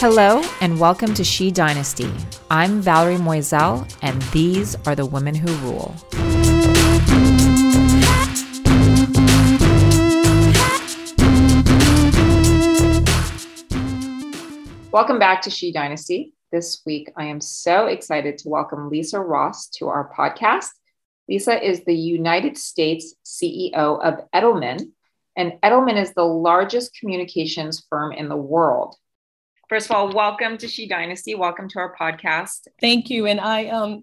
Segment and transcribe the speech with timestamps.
[0.00, 2.08] Hello, and welcome to She Dynasty.
[2.52, 5.92] I'm Valerie Moiselle, and these are the women who rule.
[14.92, 16.32] Welcome back to She Dynasty.
[16.52, 20.68] This week, I am so excited to welcome Lisa Ross to our podcast.
[21.28, 24.92] Lisa is the United States CEO of Edelman,
[25.36, 28.94] and Edelman is the largest communications firm in the world.
[29.68, 31.34] First of all, welcome to She Dynasty.
[31.34, 32.68] Welcome to our podcast.
[32.80, 33.26] Thank you.
[33.26, 34.02] And I um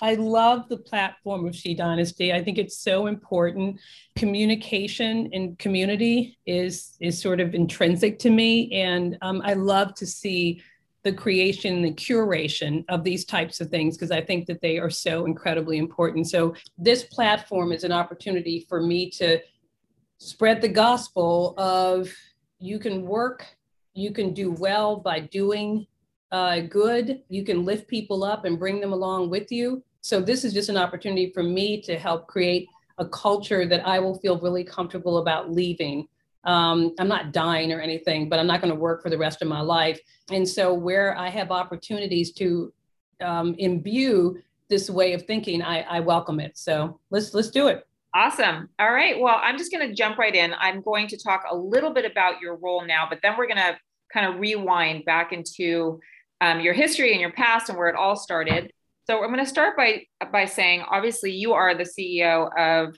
[0.00, 2.32] I love the platform of She Dynasty.
[2.32, 3.80] I think it's so important.
[4.16, 10.06] Communication and community is is sort of intrinsic to me, and um, I love to
[10.06, 10.62] see
[11.02, 14.88] the creation the curation of these types of things because I think that they are
[14.88, 16.30] so incredibly important.
[16.30, 19.38] So this platform is an opportunity for me to
[20.16, 22.10] spread the gospel of
[22.58, 23.44] you can work
[23.94, 25.86] you can do well by doing
[26.32, 27.22] uh, good.
[27.28, 29.82] You can lift people up and bring them along with you.
[30.00, 33.98] So this is just an opportunity for me to help create a culture that I
[34.00, 36.08] will feel really comfortable about leaving.
[36.44, 39.42] Um, I'm not dying or anything, but I'm not going to work for the rest
[39.42, 39.98] of my life.
[40.30, 42.72] And so where I have opportunities to
[43.20, 46.58] um, imbue this way of thinking, I, I welcome it.
[46.58, 47.86] So let's let's do it.
[48.14, 48.68] Awesome.
[48.78, 49.18] All right.
[49.18, 50.54] Well, I'm just going to jump right in.
[50.60, 53.56] I'm going to talk a little bit about your role now, but then we're going
[53.56, 53.76] to
[54.12, 55.98] kind of rewind back into
[56.40, 58.70] um, your history and your past and where it all started.
[59.08, 62.94] So I'm going to start by by saying, obviously, you are the CEO of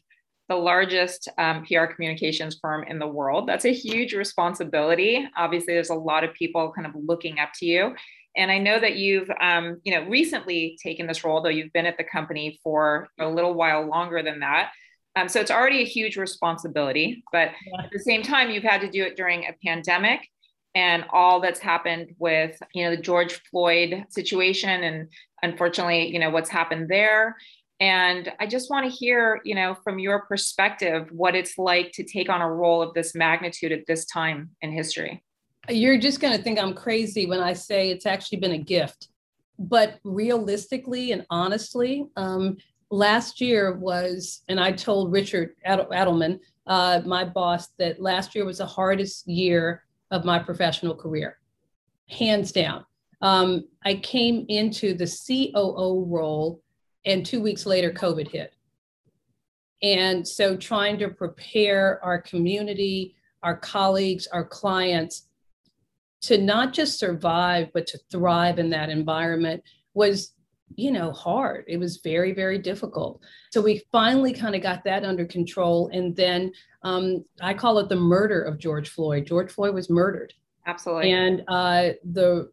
[0.48, 3.48] the largest um, PR communications firm in the world.
[3.48, 5.26] That's a huge responsibility.
[5.36, 7.94] Obviously, there's a lot of people kind of looking up to you.
[8.36, 11.86] And I know that you've, um, you know, recently taken this role, though you've been
[11.86, 14.70] at the company for a little while longer than that.
[15.16, 17.84] Um, so it's already a huge responsibility, but yeah.
[17.84, 20.28] at the same time, you've had to do it during a pandemic
[20.74, 25.08] and all that's happened with you know the George Floyd situation and
[25.42, 27.36] unfortunately, you know what's happened there.
[27.80, 32.04] And I just want to hear, you know, from your perspective, what it's like to
[32.04, 35.22] take on a role of this magnitude at this time in history.
[35.68, 39.08] You're just going to think I'm crazy when I say it's actually been a gift.
[39.58, 42.56] But realistically and honestly, um,
[42.90, 48.58] last year was, and I told Richard Edelman, uh, my boss, that last year was
[48.58, 51.38] the hardest year of my professional career,
[52.08, 52.84] hands down.
[53.20, 56.62] Um, I came into the COO role,
[57.04, 58.52] and two weeks later, COVID hit.
[59.82, 65.28] And so, trying to prepare our community, our colleagues, our clients
[66.22, 69.62] to not just survive, but to thrive in that environment
[69.94, 70.32] was
[70.74, 71.64] you know, hard.
[71.68, 73.20] It was very, very difficult.
[73.52, 75.88] So we finally kind of got that under control.
[75.92, 79.26] And then um, I call it the murder of George Floyd.
[79.26, 80.34] George Floyd was murdered.
[80.66, 81.12] Absolutely.
[81.12, 82.50] And uh, the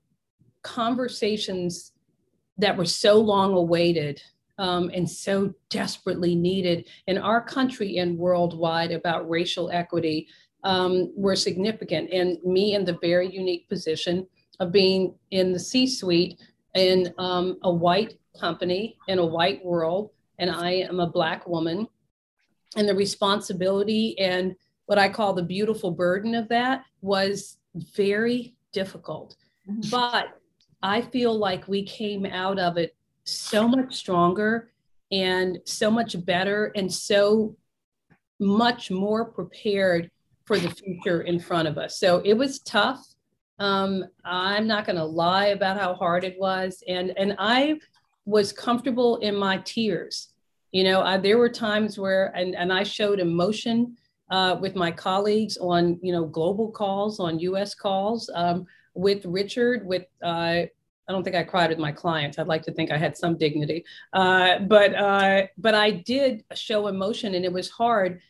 [0.62, 1.91] conversations
[2.57, 4.22] that were so long awaited
[4.59, 10.28] um, and so desperately needed in our country and worldwide about racial equity
[10.63, 12.12] um, were significant.
[12.13, 14.28] And me in the very unique position
[14.59, 16.40] of being in the C suite
[16.75, 21.88] in um, a white company in a white world, and I am a Black woman.
[22.75, 27.57] And the responsibility and what I call the beautiful burden of that was
[27.95, 29.35] very difficult.
[29.69, 29.89] Mm-hmm.
[29.91, 30.39] But
[30.81, 34.72] I feel like we came out of it so much stronger
[35.12, 37.56] and so much better and so
[38.39, 40.09] much more prepared
[40.45, 41.97] for the future in front of us.
[41.97, 43.06] So it was tough.
[43.59, 47.80] Um, I'm not going to lie about how hard it was, and and I
[48.25, 50.30] was comfortable in my tears.
[50.72, 53.96] You know, I, there were times where, and and I showed emotion
[54.31, 57.75] uh, with my colleagues on you know global calls, on U.S.
[57.75, 60.06] calls, um, with Richard, with.
[60.24, 60.63] Uh,
[61.06, 62.40] I don't think I cried with my clients.
[62.40, 66.88] I'd like to think I had some dignity, uh, but uh, but I did show
[66.88, 68.22] emotion, and it was hard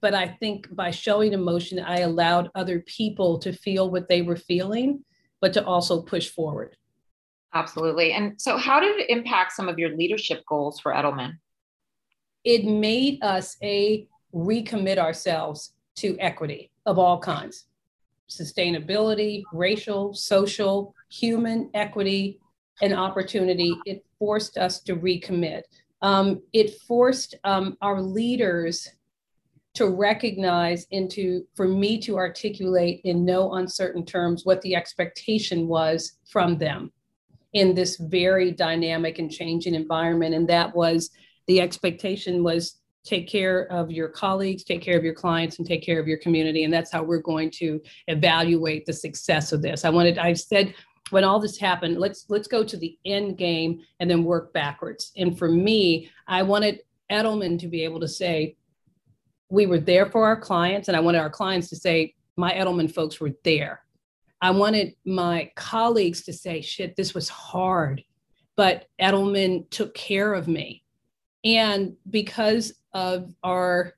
[0.00, 4.36] but I think by showing emotion, I allowed other people to feel what they were
[4.36, 5.04] feeling,
[5.40, 6.76] but to also push forward.
[7.52, 8.12] Absolutely.
[8.12, 11.34] And so, how did it impact some of your leadership goals for Edelman?
[12.44, 17.66] It made us a recommit ourselves to equity of all kinds
[18.30, 22.38] sustainability, racial, social, human equity,
[22.80, 23.76] and opportunity.
[23.84, 25.62] It forced us to recommit.
[26.00, 28.88] Um, it forced um, our leaders
[29.74, 36.18] to recognize into for me to articulate in no uncertain terms what the expectation was
[36.28, 36.92] from them
[37.52, 40.34] in this very dynamic and changing environment.
[40.34, 41.10] And that was
[41.46, 45.82] the expectation was take care of your colleagues take care of your clients and take
[45.82, 46.64] care of your community.
[46.64, 49.84] And that's how we're going to evaluate the success of this.
[49.84, 50.74] I wanted i said
[51.10, 55.12] when all this happened, let's let's go to the end game and then work backwards.
[55.16, 56.80] And for me, I wanted
[57.10, 58.56] Edelman to be able to say,
[59.50, 62.92] we were there for our clients, and I wanted our clients to say, my Edelman
[62.92, 63.82] folks were there.
[64.40, 68.02] I wanted my colleagues to say, shit, this was hard,
[68.56, 70.82] but Edelman took care of me.
[71.44, 73.94] And because of our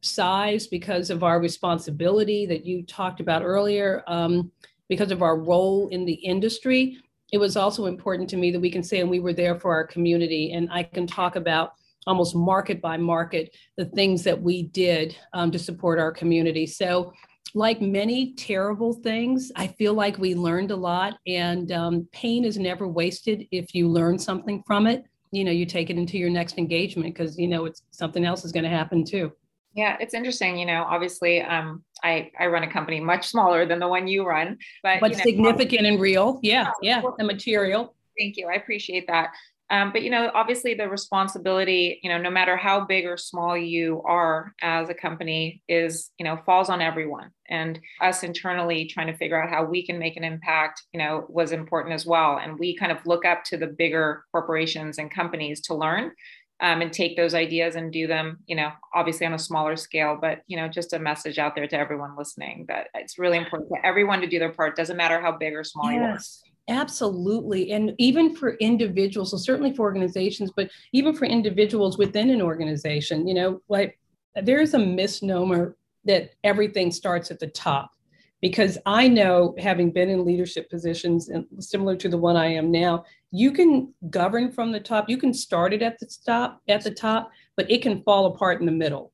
[0.00, 4.50] size, because of our responsibility that you talked about earlier, um,
[4.88, 6.98] because of our role in the industry,
[7.32, 9.72] it was also important to me that we can say, and we were there for
[9.72, 10.52] our community.
[10.52, 11.74] And I can talk about
[12.08, 16.66] almost market by market the things that we did um, to support our community.
[16.66, 17.12] So,
[17.54, 22.58] like many terrible things, I feel like we learned a lot, and um, pain is
[22.58, 25.04] never wasted if you learn something from it.
[25.30, 28.44] You know, you take it into your next engagement because you know it's something else
[28.44, 29.32] is going to happen too.
[29.74, 30.58] Yeah, it's interesting.
[30.58, 34.26] You know, obviously, um, I I run a company much smaller than the one you
[34.26, 36.40] run, but but you know, significant and real.
[36.42, 37.94] Yeah, yeah, the material.
[38.18, 38.48] Thank you.
[38.48, 39.30] I appreciate that.
[39.70, 43.56] Um, but you know, obviously, the responsibility, you know, no matter how big or small
[43.56, 47.30] you are as a company, is you know falls on everyone.
[47.50, 51.26] And us internally trying to figure out how we can make an impact, you know,
[51.28, 52.38] was important as well.
[52.38, 56.12] And we kind of look up to the bigger corporations and companies to learn
[56.60, 60.18] um, and take those ideas and do them, you know, obviously on a smaller scale,
[60.20, 63.68] but, you know, just a message out there to everyone listening that it's really important
[63.68, 64.76] for everyone to do their part.
[64.76, 65.98] Doesn't matter how big or small yes.
[66.44, 66.57] you are.
[66.68, 67.72] Absolutely.
[67.72, 73.26] And even for individuals, so certainly for organizations, but even for individuals within an organization,
[73.26, 73.98] you know, like
[74.42, 77.92] there's a misnomer that everything starts at the top
[78.40, 82.70] because I know, having been in leadership positions and similar to the one I am
[82.70, 85.08] now, you can govern from the top.
[85.08, 88.60] You can start it at the top, at the top, but it can fall apart
[88.60, 89.12] in the middle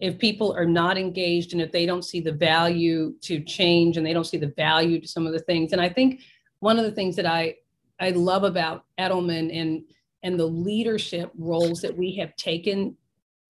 [0.00, 4.04] if people are not engaged and if they don't see the value to change and
[4.04, 5.72] they don't see the value to some of the things.
[5.72, 6.20] And I think
[6.60, 7.56] one of the things that I
[8.00, 9.84] I love about Edelman and
[10.22, 12.96] and the leadership roles that we have taken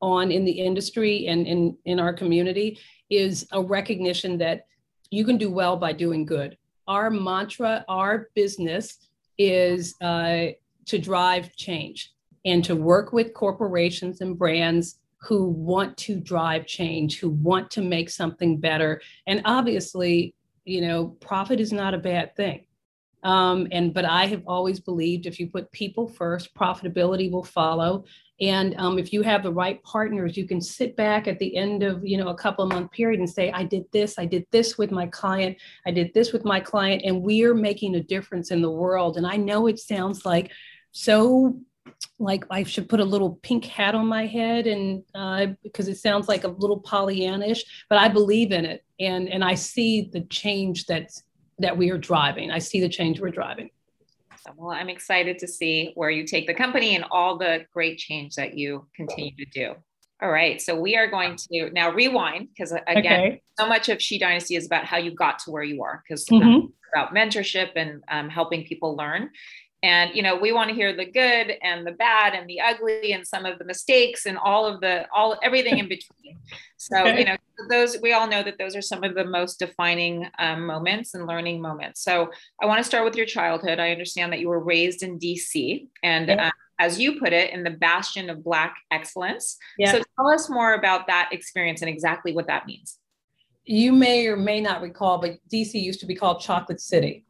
[0.02, 2.78] on in the industry and in in our community
[3.10, 4.66] is a recognition that
[5.10, 6.56] you can do well by doing good.
[6.88, 8.98] Our mantra, our business
[9.38, 10.46] is uh,
[10.86, 12.12] to drive change
[12.44, 17.80] and to work with corporations and brands who want to drive change, who want to
[17.80, 19.00] make something better.
[19.26, 20.34] And obviously,
[20.64, 22.66] you know, profit is not a bad thing.
[23.25, 28.05] Um, and but I have always believed if you put people first, profitability will follow.
[28.41, 31.82] And um, if you have the right partners, you can sit back at the end
[31.82, 34.44] of you know a couple of month period and say, I did this, I did
[34.50, 35.56] this with my client,
[35.87, 39.17] I did this with my client, and we're making a difference in the world.
[39.17, 40.50] And I know it sounds like
[40.93, 41.59] so
[42.19, 45.99] like I should put a little pink hat on my head and uh, because it
[45.99, 50.23] sounds like a little Pollyannish, but I believe in it and and I see the
[50.23, 51.23] change that's
[51.58, 52.50] that we are driving.
[52.50, 53.70] I see the change we're driving.
[54.56, 58.34] Well, I'm excited to see where you take the company and all the great change
[58.34, 59.74] that you continue to do.
[60.22, 60.60] All right.
[60.60, 63.42] So we are going to now rewind because, again, okay.
[63.58, 66.24] so much of She Dynasty is about how you got to where you are because
[66.26, 66.66] mm-hmm.
[66.94, 69.30] about mentorship and um, helping people learn
[69.84, 73.12] and you know we want to hear the good and the bad and the ugly
[73.12, 76.38] and some of the mistakes and all of the all everything in between.
[76.78, 77.36] So you know
[77.69, 81.26] those we all know that those are some of the most defining um, moments and
[81.26, 82.02] learning moments.
[82.02, 82.30] So
[82.62, 83.78] i want to start with your childhood.
[83.78, 86.47] I understand that you were raised in dc and yeah.
[86.47, 89.59] uh, as you put it in the bastion of black excellence.
[89.78, 89.92] Yeah.
[89.92, 92.99] so tell us more about that experience and exactly what that means.
[93.66, 97.25] You may or may not recall but dc used to be called chocolate city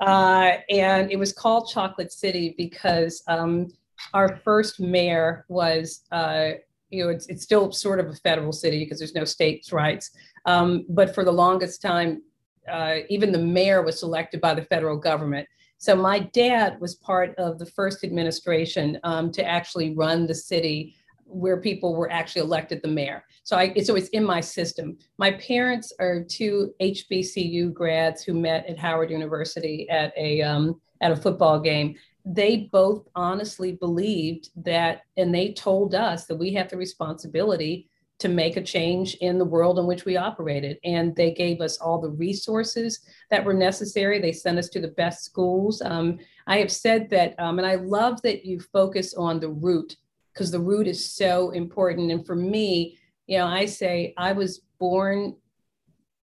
[0.00, 3.72] uh, and it was called Chocolate City because um,
[4.14, 6.50] our first mayor was, uh,
[6.90, 10.10] you know, it's, it's still sort of a federal city because there's no states' rights.
[10.44, 12.22] Um, but for the longest time,
[12.70, 15.48] uh, even the mayor was selected by the federal government.
[15.78, 20.94] So my dad was part of the first administration um, to actually run the city
[21.32, 23.24] where people were actually elected the mayor.
[23.44, 24.96] So I so it's in my system.
[25.18, 31.12] My parents are two HBCU grads who met at Howard University at a um, at
[31.12, 31.96] a football game.
[32.24, 37.88] They both honestly believed that, and they told us that we have the responsibility
[38.22, 40.78] to make a change in the world in which we operated.
[40.84, 44.20] And they gave us all the resources that were necessary.
[44.20, 45.82] They sent us to the best schools.
[45.84, 49.96] Um, I have said that, um, and I love that you focus on the root
[50.32, 52.10] because the root is so important.
[52.10, 55.36] And for me, you know, I say I was born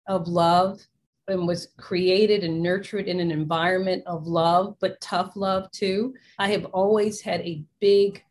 [0.08, 0.80] of love
[1.28, 6.14] and was created and nurtured in an environment of love, but tough love too.
[6.38, 8.22] I have always had a big,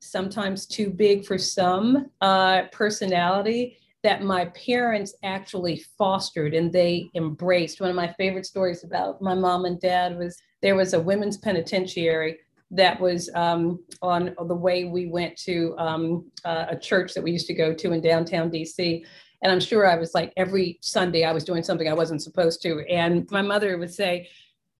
[0.00, 7.80] sometimes too big for some uh, personality that my parents actually fostered and they embraced.
[7.80, 11.38] One of my favorite stories about my mom and dad was there was a women's
[11.38, 12.38] penitentiary
[12.70, 17.30] that was um, on the way we went to um, uh, a church that we
[17.30, 19.04] used to go to in downtown DC.
[19.42, 22.62] And I'm sure I was like every Sunday I was doing something I wasn't supposed
[22.62, 22.80] to.
[22.88, 24.28] And my mother would say,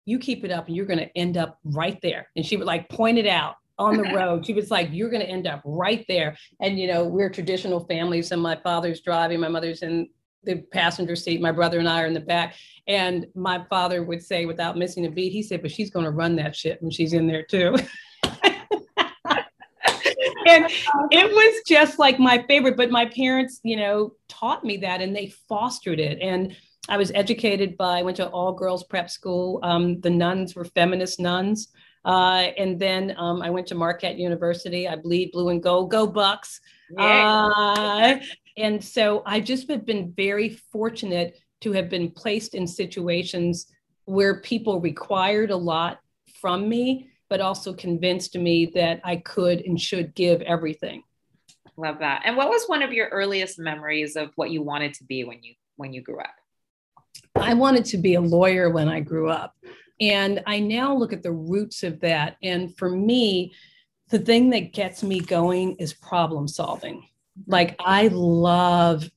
[0.06, 2.28] You keep it up and you're going to end up right there.
[2.34, 4.46] And she would like point it out on the road.
[4.46, 6.36] She was like, You're going to end up right there.
[6.60, 10.08] And, you know, we're traditional families, and my father's driving, my mother's in
[10.44, 12.54] the passenger seat, my brother and I are in the back.
[12.86, 16.10] And my father would say, without missing a beat, he said, But she's going to
[16.10, 17.76] run that shit when she's in there too.
[20.46, 20.66] and
[21.10, 22.76] it was just like my favorite.
[22.76, 26.18] But my parents, you know, taught me that and they fostered it.
[26.20, 26.54] And
[26.88, 29.60] I was educated by, I went to all girls prep school.
[29.62, 31.68] Um, the nuns were feminist nuns.
[32.04, 34.86] Uh, and then um, I went to Marquette University.
[34.86, 35.90] I bleed blue and gold.
[35.90, 36.60] Go Bucks.
[36.98, 38.16] Uh,
[38.56, 43.66] and so I just have been very fortunate to have been placed in situations
[44.04, 46.00] where people required a lot
[46.40, 51.02] from me, but also convinced me that I could and should give everything.
[51.76, 52.22] Love that.
[52.24, 55.42] And what was one of your earliest memories of what you wanted to be when
[55.42, 56.34] you when you grew up?
[57.34, 59.56] I wanted to be a lawyer when I grew up.
[60.00, 62.36] And I now look at the roots of that.
[62.42, 63.54] And for me,
[64.10, 67.08] the thing that gets me going is problem solving.
[67.46, 69.08] Like, I love,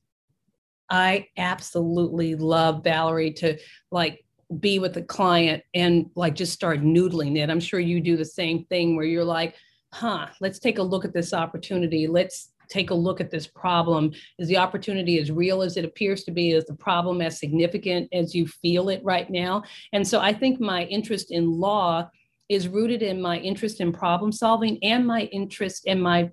[0.90, 3.58] I absolutely love Valerie to
[3.90, 4.24] like
[4.60, 7.50] be with the client and like just start noodling it.
[7.50, 9.54] I'm sure you do the same thing where you're like,
[9.92, 12.06] huh, let's take a look at this opportunity.
[12.06, 14.12] Let's take a look at this problem.
[14.38, 16.52] Is the opportunity as real as it appears to be?
[16.52, 19.62] Is the problem as significant as you feel it right now?
[19.92, 22.08] And so I think my interest in law
[22.48, 26.30] is rooted in my interest in problem solving and my interest in my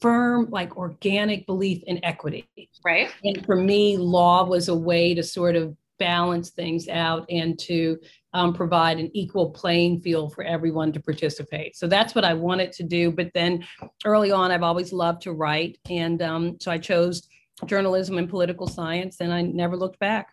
[0.00, 2.48] firm, like organic belief in equity.
[2.84, 3.10] Right.
[3.24, 7.98] And for me, law was a way to sort of balance things out and to
[8.32, 11.76] um, provide an equal playing field for everyone to participate.
[11.76, 13.10] So that's what I wanted to do.
[13.10, 13.64] But then
[14.04, 15.78] early on, I've always loved to write.
[15.90, 17.28] And um, so I chose
[17.66, 20.28] journalism and political science, and I never looked back.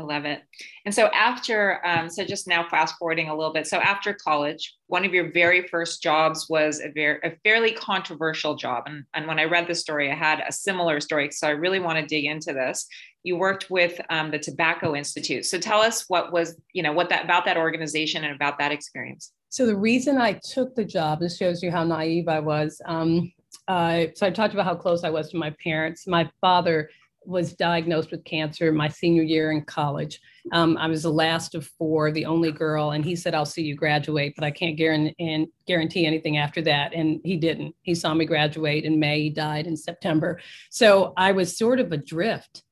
[0.00, 0.42] I love it.
[0.86, 3.66] And so after, um, so just now fast forwarding a little bit.
[3.66, 8.54] So after college, one of your very first jobs was a very a fairly controversial
[8.56, 8.84] job.
[8.86, 11.30] And, and when I read the story, I had a similar story.
[11.32, 12.86] So I really want to dig into this.
[13.22, 15.44] You worked with um, the Tobacco Institute.
[15.44, 18.72] So tell us what was, you know, what that about that organization and about that
[18.72, 19.32] experience.
[19.50, 22.80] So the reason I took the job, this shows you how naive I was.
[22.86, 23.32] Um,
[23.68, 26.06] uh, so I talked about how close I was to my parents.
[26.06, 26.88] My father
[27.24, 30.20] was diagnosed with cancer my senior year in college.
[30.52, 33.62] Um, I was the last of four, the only girl, and he said, "I'll see
[33.62, 37.74] you graduate, but I can't guarantee, anything after that." And he didn't.
[37.82, 39.22] He saw me graduate in May.
[39.22, 40.40] He died in September.
[40.70, 42.62] So I was sort of adrift.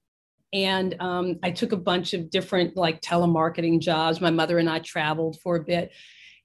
[0.55, 4.21] And um, I took a bunch of different like telemarketing jobs.
[4.21, 5.93] My mother and I traveled for a bit.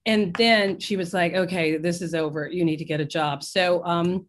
[0.06, 2.48] And then she was like, okay, this is over.
[2.48, 3.44] You need to get a job.
[3.44, 4.26] So um,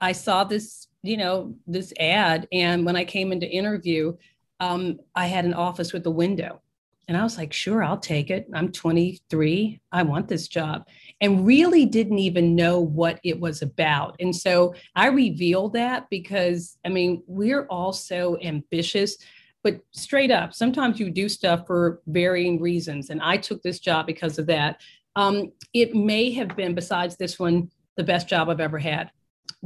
[0.00, 2.48] I saw this you know, this ad.
[2.50, 4.16] And when I came into interview,
[4.58, 6.62] um, I had an office with a window.
[7.06, 8.48] And I was like, sure, I'll take it.
[8.54, 9.80] I'm 23.
[9.92, 10.88] I want this job.
[11.20, 14.16] And really didn't even know what it was about.
[14.20, 19.18] And so I revealed that because, I mean, we're all so ambitious,
[19.62, 23.10] but straight up, sometimes you do stuff for varying reasons.
[23.10, 24.80] And I took this job because of that.
[25.14, 29.10] Um, it may have been, besides this one, the best job I've ever had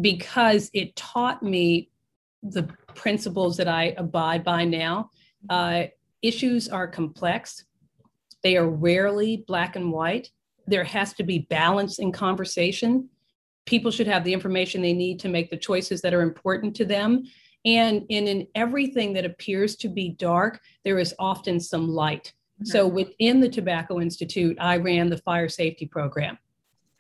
[0.01, 1.91] because it taught me
[2.43, 5.11] the principles that I abide by now.
[5.51, 5.85] Uh,
[6.23, 7.65] issues are complex,
[8.43, 10.31] they are rarely black and white.
[10.67, 13.09] There has to be balance in conversation.
[13.67, 16.85] People should have the information they need to make the choices that are important to
[16.85, 17.25] them.
[17.65, 22.33] And in, in everything that appears to be dark, there is often some light.
[22.63, 22.67] Mm-hmm.
[22.67, 26.39] So within the Tobacco Institute, I ran the fire safety program.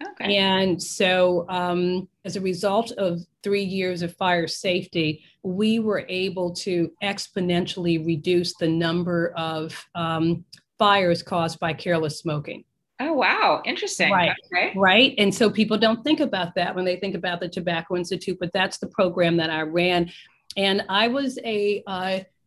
[0.06, 0.36] Okay.
[0.36, 6.52] And so, um, as a result of three years of fire safety, we were able
[6.52, 10.44] to exponentially reduce the number of um,
[10.78, 12.64] fires caused by careless smoking.
[13.00, 13.62] Oh, wow.
[13.64, 14.12] Interesting.
[14.12, 14.32] Right.
[14.52, 14.72] Okay.
[14.76, 15.14] Right.
[15.18, 18.52] And so people don't think about that when they think about the Tobacco Institute, but
[18.52, 20.10] that's the program that I ran.
[20.56, 21.82] And I was a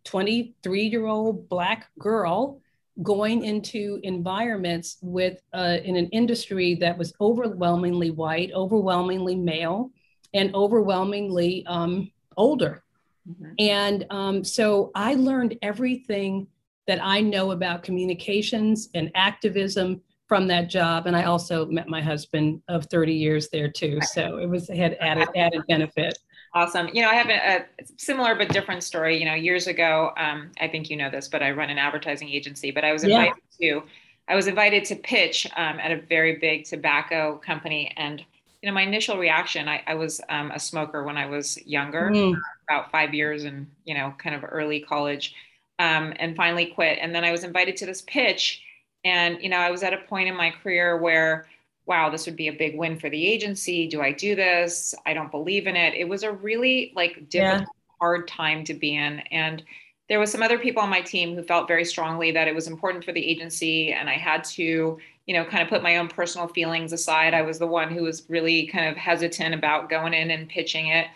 [0.03, 0.53] 23
[0.86, 2.60] uh, year old Black girl
[3.01, 9.91] going into environments with uh, in an industry that was overwhelmingly white, overwhelmingly male,
[10.34, 12.84] and overwhelmingly um, older.
[13.29, 13.51] Mm-hmm.
[13.60, 16.48] And um, so I learned everything
[16.88, 21.08] that I know about communications and activism from that job.
[21.08, 24.00] And I also met my husband of 30 years there too.
[24.13, 26.17] So it was had added added benefit.
[26.53, 26.89] Awesome.
[26.93, 29.17] You know, I have a, a, similar but different story.
[29.17, 32.29] You know, years ago, um, I think you know this, but I run an advertising
[32.29, 32.72] agency.
[32.72, 33.75] But I was invited yeah.
[33.75, 33.84] to,
[34.27, 38.20] I was invited to pitch um, at a very big tobacco company, and
[38.62, 42.12] you know, my initial reaction, I, I was um, a smoker when I was younger,
[42.12, 42.38] mm.
[42.70, 45.34] about five years, and you know, kind of early college,
[45.79, 47.00] um, and finally quit.
[47.01, 48.62] And then I was invited to this pitch,
[49.05, 51.48] and you know, I was at a point in my career where
[51.85, 53.88] wow, this would be a big win for the agency.
[53.88, 54.93] Do I do this?
[55.05, 55.93] I don't believe in it.
[55.93, 57.65] It was a really like difficult, yeah.
[58.00, 59.19] hard time to be in.
[59.31, 59.63] And
[60.07, 62.67] there was some other people on my team who felt very strongly that it was
[62.67, 66.07] important for the agency and I had to, you know, kind of put my own
[66.07, 67.33] personal feelings aside.
[67.33, 70.88] I was the one who was really kind of hesitant about going in and pitching
[70.88, 71.07] it.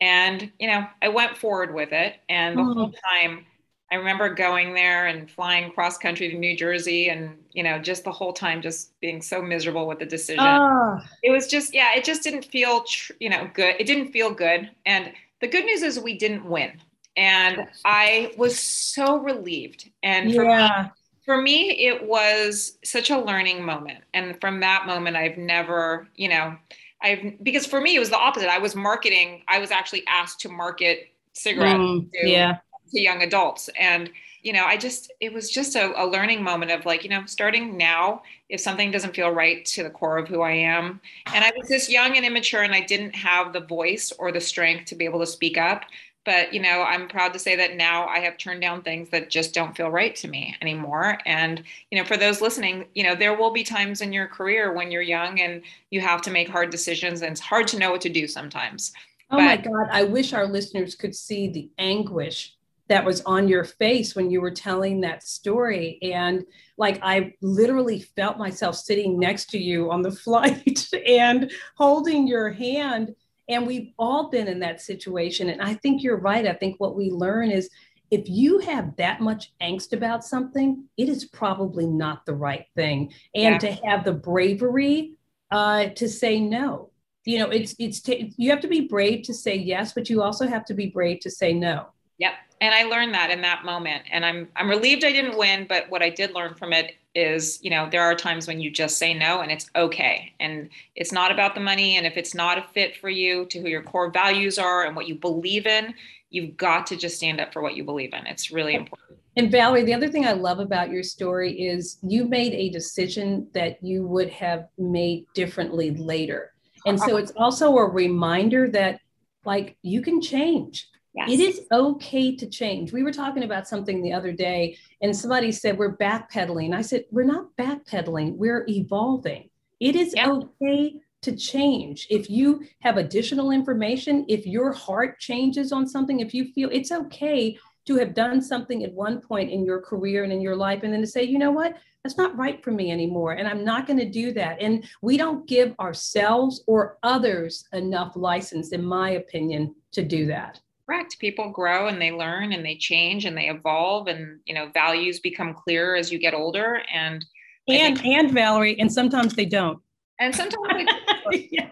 [0.00, 2.20] And, you know, I went forward with it.
[2.28, 2.78] And the mm-hmm.
[2.78, 3.44] whole time
[3.92, 8.04] I remember going there and flying cross country to New Jersey and, you know, just
[8.04, 10.44] the whole time just being so miserable with the decision.
[10.44, 11.00] Oh.
[11.24, 13.74] It was just, yeah, it just didn't feel, tr- you know, good.
[13.80, 14.70] It didn't feel good.
[14.86, 16.80] And the good news is we didn't win.
[17.16, 19.90] And I was so relieved.
[20.04, 20.84] And for, yeah.
[20.84, 20.90] me,
[21.24, 24.04] for me, it was such a learning moment.
[24.14, 26.56] And from that moment, I've never, you know,
[27.02, 28.50] I've, because for me, it was the opposite.
[28.50, 31.80] I was marketing, I was actually asked to market cigarettes.
[31.80, 32.58] Mm, to, yeah
[32.90, 33.68] to young adults.
[33.78, 34.10] And
[34.42, 37.24] you know i just it was just a, a, learning moment of like you know
[37.26, 41.00] starting now if something doesn't feel right to the core of who i am.
[41.26, 44.40] And i was just young and immature and i didn't have the voice or the
[44.40, 45.84] strength to be able to speak up.
[46.24, 49.30] But you know i'm proud to say that now i have turned down things that
[49.30, 51.18] just don't feel right to me anymore.
[51.26, 54.72] And you know for those listening you know there will be times in your career
[54.72, 57.90] when you're young and you have to make hard decisions and it's hard to know
[57.90, 58.92] what to do sometimes.
[59.32, 62.54] Oh but, my god i wish our listeners could see the anguish
[62.90, 65.96] that was on your face when you were telling that story.
[66.02, 66.44] And
[66.76, 72.50] like, I literally felt myself sitting next to you on the flight and holding your
[72.50, 73.14] hand.
[73.48, 75.50] And we've all been in that situation.
[75.50, 76.48] And I think you're right.
[76.48, 77.70] I think what we learn is
[78.10, 83.12] if you have that much angst about something, it is probably not the right thing.
[83.36, 83.70] And yeah.
[83.70, 85.12] to have the bravery
[85.52, 86.90] uh, to say no.
[87.24, 90.22] You know, it's it's t- you have to be brave to say yes, but you
[90.22, 91.86] also have to be brave to say no.
[92.18, 94.02] Yep and I learned that in that moment.
[94.10, 97.58] And I'm I'm relieved I didn't win, but what I did learn from it is,
[97.62, 100.32] you know, there are times when you just say no and it's okay.
[100.38, 101.96] And it's not about the money.
[101.96, 104.94] And if it's not a fit for you to who your core values are and
[104.94, 105.94] what you believe in,
[106.28, 108.26] you've got to just stand up for what you believe in.
[108.26, 109.18] It's really important.
[109.36, 113.48] And Valerie, the other thing I love about your story is you made a decision
[113.54, 116.52] that you would have made differently later.
[116.84, 117.16] And so uh-huh.
[117.16, 119.00] it's also a reminder that
[119.44, 121.30] like you can change Yes.
[121.30, 122.92] It is okay to change.
[122.92, 126.74] We were talking about something the other day, and somebody said we're backpedaling.
[126.74, 129.50] I said, we're not backpedaling, we're evolving.
[129.80, 130.28] It is yep.
[130.28, 132.06] okay to change.
[132.10, 136.92] If you have additional information, if your heart changes on something, if you feel it's
[136.92, 140.82] okay to have done something at one point in your career and in your life,
[140.84, 143.32] and then to say, you know what, that's not right for me anymore.
[143.32, 144.62] And I'm not going to do that.
[144.62, 150.60] And we don't give ourselves or others enough license, in my opinion, to do that
[150.90, 154.68] correct people grow and they learn and they change and they evolve and you know
[154.74, 157.24] values become clearer as you get older and
[157.68, 159.78] and think, and valerie and sometimes they don't
[160.18, 160.88] and sometimes
[161.50, 161.70] yeah.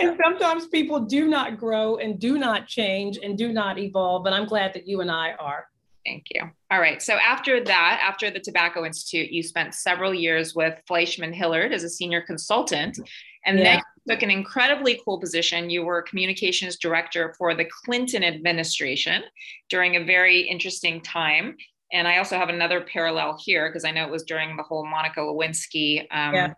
[0.00, 4.34] and sometimes people do not grow and do not change and do not evolve and
[4.34, 5.66] i'm glad that you and i are
[6.04, 6.42] Thank you.
[6.70, 7.00] All right.
[7.00, 11.82] So after that, after the Tobacco Institute, you spent several years with Fleishman Hillard as
[11.82, 12.98] a senior consultant.
[13.46, 13.64] And yeah.
[13.64, 15.70] then took an incredibly cool position.
[15.70, 19.22] You were communications director for the Clinton administration
[19.68, 21.56] during a very interesting time.
[21.92, 24.84] And I also have another parallel here because I know it was during the whole
[24.84, 26.54] Monica Lewinsky um, yeah.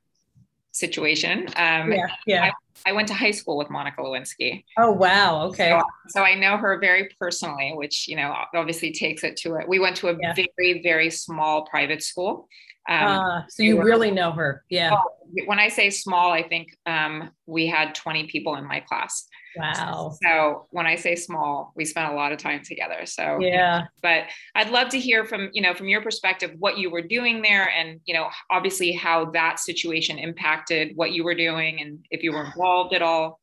[0.73, 1.47] situation.
[1.57, 2.51] Um, yeah, yeah.
[2.87, 4.65] I, I, went to high school with Monica Lewinsky.
[4.79, 5.47] Oh wow!
[5.49, 5.71] Okay.
[5.71, 9.69] So, so, I know her very personally, which you know obviously takes it to it.
[9.69, 10.35] We went to a yeah.
[10.35, 12.49] very very small private school.
[12.89, 14.65] Um, uh, so you really know her.
[14.69, 14.93] Yeah.
[14.95, 19.27] Oh, when I say small, I think um, we had 20 people in my class.
[19.57, 20.17] Wow.
[20.23, 23.07] So when I say small, we spent a lot of time together.
[23.07, 23.85] So yeah.
[24.03, 27.43] But I'd love to hear from, you know, from your perspective, what you were doing
[27.43, 32.23] there and, you know, obviously how that situation impacted what you were doing and if
[32.23, 33.41] you were involved at all.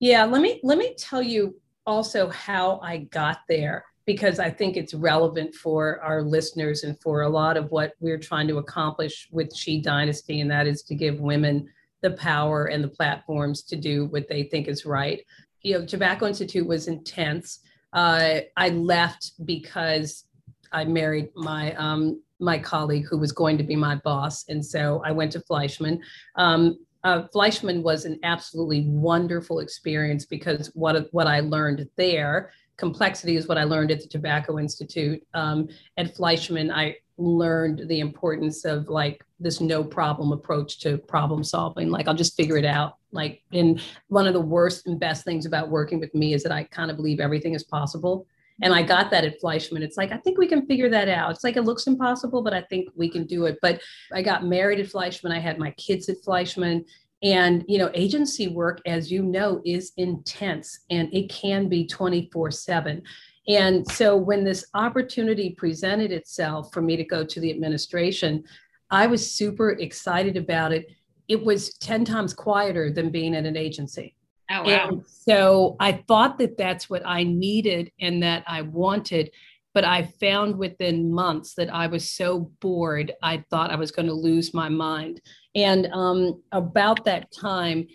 [0.00, 4.76] Yeah, let me let me tell you also how I got there because I think
[4.76, 9.28] it's relevant for our listeners and for a lot of what we're trying to accomplish
[9.32, 11.68] with She Dynasty, and that is to give women
[12.02, 15.24] the power and the platforms to do what they think is right.
[15.62, 17.60] You know, Tobacco Institute was intense.
[17.92, 20.24] Uh, I left because
[20.72, 25.02] I married my um, my colleague who was going to be my boss, and so
[25.04, 26.00] I went to Fleishman.
[26.36, 33.36] Um, uh, Fleishman was an absolutely wonderful experience because what what I learned there, complexity
[33.36, 35.22] is what I learned at the Tobacco Institute.
[35.34, 41.42] Um, at Fleishman, I learned the importance of like this no problem approach to problem
[41.42, 41.90] solving.
[41.90, 42.96] Like I'll just figure it out.
[43.12, 46.52] Like, and one of the worst and best things about working with me is that
[46.52, 48.26] I kind of believe everything is possible.
[48.62, 49.82] And I got that at Fleishman.
[49.82, 51.30] It's like, I think we can figure that out.
[51.30, 53.58] It's like, it looks impossible, but I think we can do it.
[53.60, 55.32] But I got married at Fleishman.
[55.32, 56.84] I had my kids at Fleishman.
[57.22, 62.50] And, you know, agency work, as you know, is intense and it can be 24
[62.50, 63.02] 7.
[63.48, 68.44] And so when this opportunity presented itself for me to go to the administration,
[68.90, 70.90] I was super excited about it.
[71.28, 74.14] It was 10 times quieter than being at an agency.
[74.50, 74.88] Oh, wow.
[74.88, 79.30] And so I thought that that's what I needed and that I wanted.
[79.76, 84.08] But I found within months that I was so bored, I thought I was going
[84.08, 85.20] to lose my mind.
[85.54, 87.86] And um, about that time,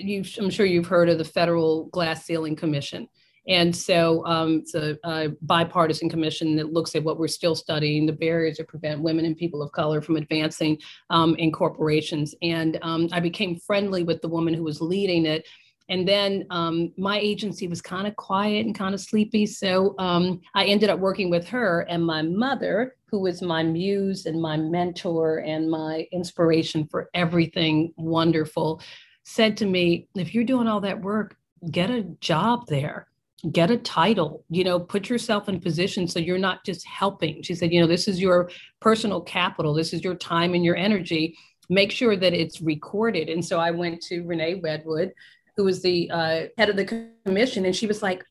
[0.00, 3.08] I'm sure you've heard of the Federal Glass Ceiling Commission.
[3.46, 8.06] And so um, it's a, a, bipartisan commission that looks at what we're still studying
[8.06, 10.78] the barriers that prevent women and people of color from advancing
[11.10, 12.34] um, in corporations.
[12.40, 15.46] And um, I became friendly with the woman who was leading it.
[15.88, 19.46] And then um, my agency was kind of quiet and kind of sleepy.
[19.46, 24.26] So um, I ended up working with her and my mother, who was my muse
[24.26, 28.80] and my mentor and my inspiration for everything wonderful,
[29.24, 31.36] said to me, If you're doing all that work,
[31.70, 33.08] get a job there.
[33.52, 37.42] Get a title you know put yourself in position so you're not just helping.
[37.42, 39.72] She said you know this is your personal capital.
[39.72, 41.36] This is your time and your energy.
[41.68, 43.28] Make sure that it's recorded.
[43.28, 45.12] And so i went to renee redwood
[45.56, 48.24] who was the uh, head of the commission and she was like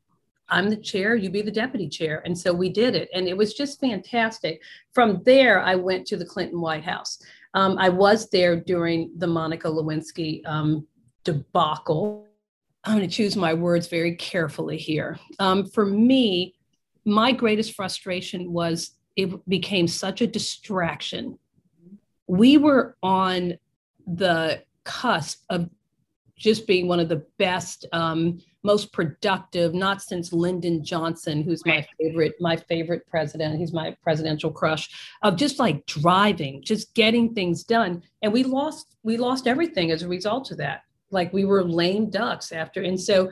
[0.50, 3.36] i'm the chair you be the deputy chair and so we did it and it
[3.36, 4.62] was just fantastic
[4.94, 7.20] from there i went to the clinton white house
[7.56, 10.86] um, i was there during the monica lewinsky um,
[11.24, 12.26] debacle
[12.86, 15.20] I'm going to choose my words very carefully here.
[15.40, 16.54] Um, for me,
[17.04, 21.40] my greatest frustration was it became such a distraction.
[22.28, 23.56] We were on
[24.06, 25.70] the cusp of
[26.38, 31.86] just being one of the best, um, most productive, not since Lyndon Johnson, who's my
[32.00, 33.60] favorite, my favorite president.
[33.60, 34.90] He's my presidential crush
[35.22, 38.02] of just like driving, just getting things done.
[38.22, 42.10] And we lost, we lost everything as a result of that like we were lame
[42.10, 42.82] ducks after.
[42.82, 43.32] And so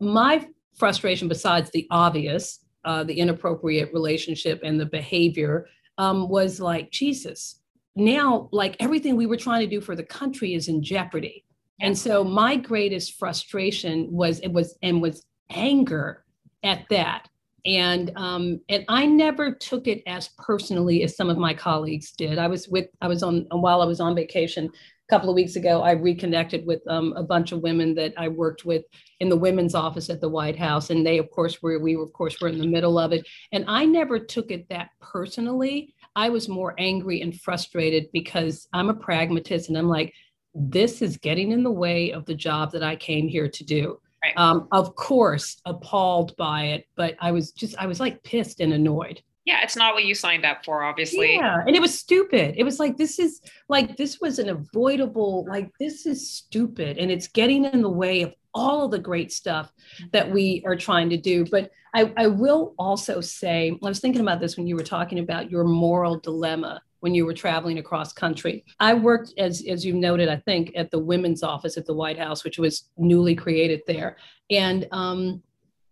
[0.00, 5.66] my frustration, besides the obvious, uh, the inappropriate relationship and the behavior,
[5.98, 7.60] um, was like, Jesus,
[7.96, 11.44] now like everything we were trying to do for the country is in jeopardy.
[11.82, 16.24] And so my greatest frustration was it was and was anger
[16.62, 17.28] at that.
[17.66, 22.38] And um, and I never took it as personally as some of my colleagues did.
[22.38, 24.70] I was with I was on while I was on vacation
[25.12, 28.28] a couple of weeks ago, I reconnected with um, a bunch of women that I
[28.28, 28.84] worked with
[29.20, 32.12] in the women's office at the White House, and they, of course, were we of
[32.12, 33.26] course, were in the middle of it.
[33.50, 35.94] And I never took it that personally.
[36.14, 40.14] I was more angry and frustrated because I'm a pragmatist, and I'm like,
[40.54, 44.00] this is getting in the way of the job that I came here to do.
[44.22, 44.34] Right.
[44.36, 48.72] Um, of course, appalled by it, but I was just, I was like pissed and
[48.72, 49.22] annoyed.
[49.44, 51.34] Yeah it's not what you signed up for obviously.
[51.34, 52.54] Yeah and it was stupid.
[52.56, 57.10] It was like this is like this was an avoidable like this is stupid and
[57.10, 59.72] it's getting in the way of all of the great stuff
[60.12, 61.44] that we are trying to do.
[61.44, 65.18] But I, I will also say i was thinking about this when you were talking
[65.18, 69.96] about your moral dilemma when you were traveling across country i worked as as you've
[69.96, 73.80] noted i think at the women's office at the white house which was newly created
[73.86, 74.16] there
[74.50, 75.42] and um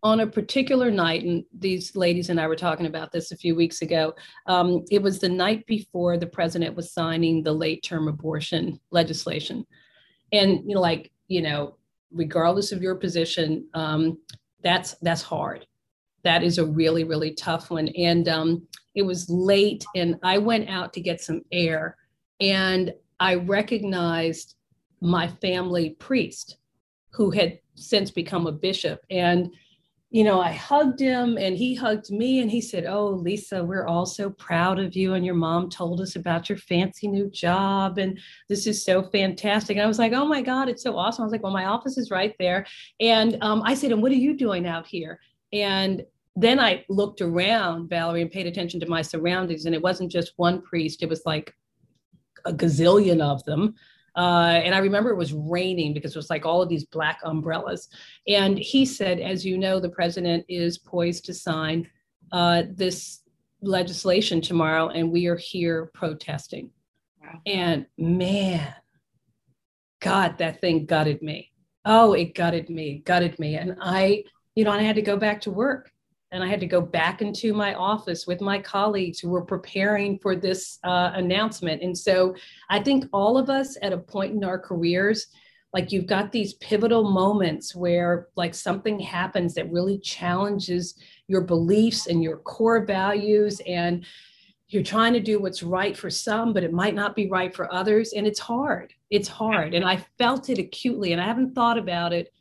[0.02, 3.54] on a particular night, and these ladies and I were talking about this a few
[3.54, 4.14] weeks ago.
[4.46, 9.66] Um, it was the night before the president was signing the late term abortion legislation.
[10.32, 11.76] And, you know, like, you know,
[12.12, 14.18] regardless of your position, um,
[14.62, 15.66] that's that's hard.
[16.22, 17.88] That is a really, really tough one.
[17.88, 21.96] And um, it was late, and I went out to get some air,
[22.40, 24.56] and I recognized
[25.00, 26.56] my family priest
[27.10, 29.00] who had since become a bishop.
[29.10, 29.50] And
[30.12, 33.86] you know, I hugged him and he hugged me and he said, Oh, Lisa, we're
[33.86, 35.14] all so proud of you.
[35.14, 37.98] And your mom told us about your fancy new job.
[37.98, 39.76] And this is so fantastic.
[39.76, 41.22] And I was like, Oh my God, it's so awesome.
[41.22, 42.66] I was like, Well, my office is right there.
[42.98, 45.20] And um, I said, And what are you doing out here?
[45.52, 46.04] And
[46.40, 49.66] then I looked around, Valerie, and paid attention to my surroundings.
[49.66, 51.54] And it wasn't just one priest, it was like
[52.44, 53.74] a gazillion of them.
[54.16, 57.20] Uh, and I remember it was raining because it was like all of these black
[57.24, 57.88] umbrellas.
[58.26, 61.88] And he said, as you know, the president is poised to sign
[62.32, 63.20] uh, this
[63.62, 66.70] legislation tomorrow, and we are here protesting.
[67.20, 67.40] Wow.
[67.46, 68.74] And man,
[70.00, 71.52] God, that thing gutted me.
[71.84, 73.56] Oh, it gutted me, gutted me.
[73.56, 74.24] And I,
[74.54, 75.90] you know, I had to go back to work
[76.32, 80.18] and I had to go back into my office with my colleagues who were preparing
[80.18, 81.82] for this uh, announcement.
[81.82, 82.34] And so
[82.68, 85.26] I think all of us at a point in our careers,
[85.72, 90.94] like you've got these pivotal moments where like something happens that really challenges
[91.26, 94.04] your beliefs and your core values and
[94.68, 97.72] you're trying to do what's right for some but it might not be right for
[97.72, 101.76] others and it's hard it's hard and i felt it acutely and i haven't thought
[101.76, 102.32] about it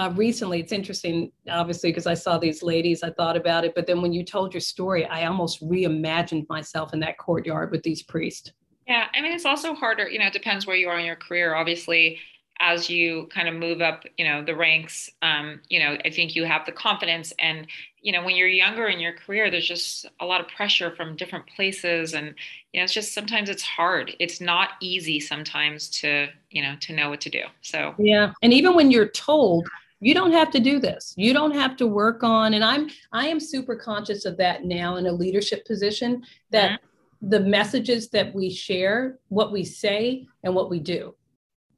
[0.00, 3.86] uh, recently it's interesting obviously because i saw these ladies i thought about it but
[3.86, 8.02] then when you told your story i almost reimagined myself in that courtyard with these
[8.02, 8.52] priests.
[8.86, 11.16] Yeah i mean it's also harder you know it depends where you are in your
[11.16, 12.18] career obviously
[12.60, 16.34] as you kind of move up you know the ranks um, you know i think
[16.34, 17.66] you have the confidence and
[18.02, 21.16] you know when you're younger in your career there's just a lot of pressure from
[21.16, 22.34] different places and
[22.72, 24.14] you know it's just sometimes it's hard.
[24.20, 27.94] It's not easy sometimes to you know to know what to do so.
[27.98, 29.68] Yeah and even when you're told
[30.00, 33.26] you don't have to do this you don't have to work on and i'm i
[33.26, 37.28] am super conscious of that now in a leadership position that mm-hmm.
[37.28, 41.14] the messages that we share what we say and what we do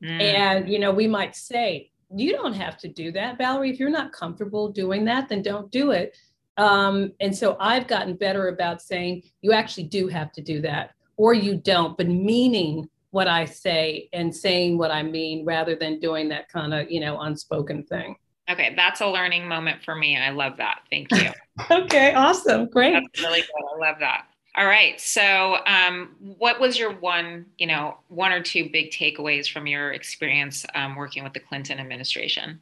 [0.03, 0.21] Mm.
[0.21, 3.71] And, you know, we might say, you don't have to do that, Valerie.
[3.71, 6.17] If you're not comfortable doing that, then don't do it.
[6.59, 10.91] Um, and so I've gotten better about saying, you actually do have to do that,
[11.17, 16.01] or you don't, but meaning what I say and saying what I mean rather than
[16.01, 18.17] doing that kind of, you know, unspoken thing.
[18.51, 20.17] Okay, that's a learning moment for me.
[20.17, 20.81] I love that.
[20.91, 21.31] Thank you.
[21.71, 22.69] okay, awesome.
[22.69, 22.95] Great.
[22.95, 23.65] That's really good.
[23.75, 24.27] I love that.
[24.57, 25.01] All right.
[25.01, 29.93] So, um, what was your one, you know, one or two big takeaways from your
[29.93, 32.61] experience um, working with the Clinton administration?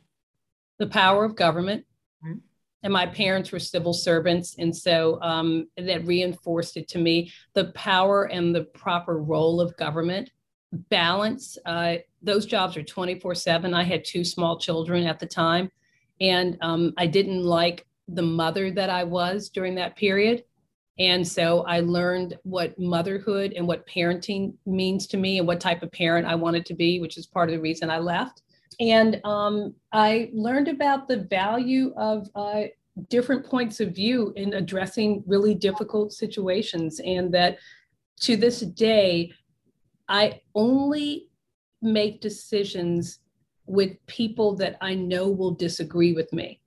[0.78, 1.84] The power of government.
[2.24, 2.38] Mm-hmm.
[2.82, 4.56] And my parents were civil servants.
[4.58, 9.76] And so um, that reinforced it to me the power and the proper role of
[9.76, 10.30] government,
[10.72, 11.58] balance.
[11.66, 13.74] Uh, those jobs are 24 7.
[13.74, 15.70] I had two small children at the time.
[16.20, 20.44] And um, I didn't like the mother that I was during that period.
[20.98, 25.82] And so I learned what motherhood and what parenting means to me and what type
[25.82, 28.42] of parent I wanted to be, which is part of the reason I left.
[28.80, 32.64] And um, I learned about the value of uh,
[33.08, 37.00] different points of view in addressing really difficult situations.
[37.00, 37.58] And that
[38.22, 39.32] to this day,
[40.10, 41.30] I only
[41.80, 43.20] make decisions
[43.66, 46.60] with people that I know will disagree with me.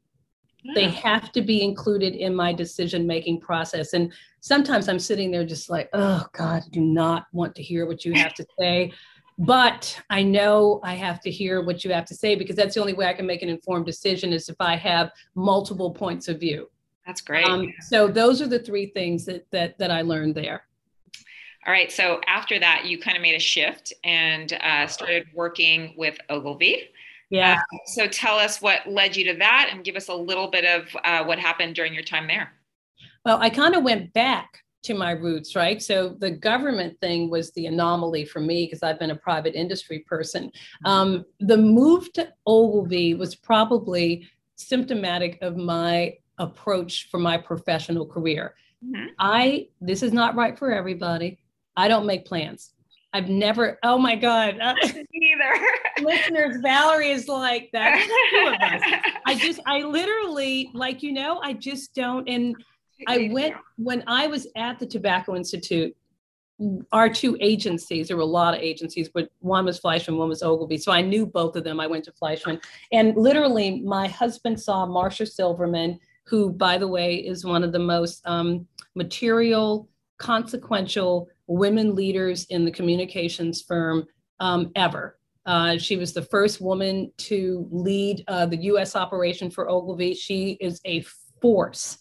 [0.75, 3.91] They have to be included in my decision making process.
[3.91, 7.85] And sometimes I'm sitting there just like, oh God, I do not want to hear
[7.85, 8.93] what you have to say.
[9.37, 12.79] But I know I have to hear what you have to say because that's the
[12.79, 16.39] only way I can make an informed decision is if I have multiple points of
[16.39, 16.69] view.
[17.05, 17.45] That's great.
[17.45, 20.63] Um, so those are the three things that that that I learned there.
[21.65, 21.91] All right.
[21.91, 26.89] So after that, you kind of made a shift and uh, started working with Ogilvy.
[27.29, 27.61] Yeah.
[27.73, 30.65] Uh, so tell us what led you to that and give us a little bit
[30.65, 32.53] of uh, what happened during your time there.
[33.25, 35.81] Well, I kind of went back to my roots, right?
[35.81, 39.99] So the government thing was the anomaly for me because I've been a private industry
[39.99, 40.47] person.
[40.47, 40.87] Mm-hmm.
[40.87, 48.55] Um, the move to Ogilvy was probably symptomatic of my approach for my professional career.
[48.85, 49.07] Mm-hmm.
[49.17, 51.39] I, this is not right for everybody.
[51.75, 52.73] I don't make plans.
[53.13, 54.57] I've never, oh my God.
[54.83, 55.67] Either.
[56.01, 58.03] Listeners, Valerie is like that.
[58.31, 59.11] Two of us.
[59.25, 62.27] I just, I literally, like, you know, I just don't.
[62.27, 62.55] And
[63.07, 65.95] I went, when I was at the Tobacco Institute,
[66.91, 70.41] our two agencies, there were a lot of agencies, but one was Fleishman, one was
[70.41, 70.77] Ogilvy.
[70.77, 71.79] So I knew both of them.
[71.79, 72.59] I went to Fleishman.
[72.91, 77.79] And literally, my husband saw Marcia Silverman, who, by the way, is one of the
[77.79, 84.05] most um, material, consequential women leaders in the communications firm
[84.39, 85.17] um, ever.
[85.45, 90.13] Uh, she was the first woman to lead uh, the US operation for Ogilvy.
[90.13, 91.03] She is a
[91.41, 91.97] force.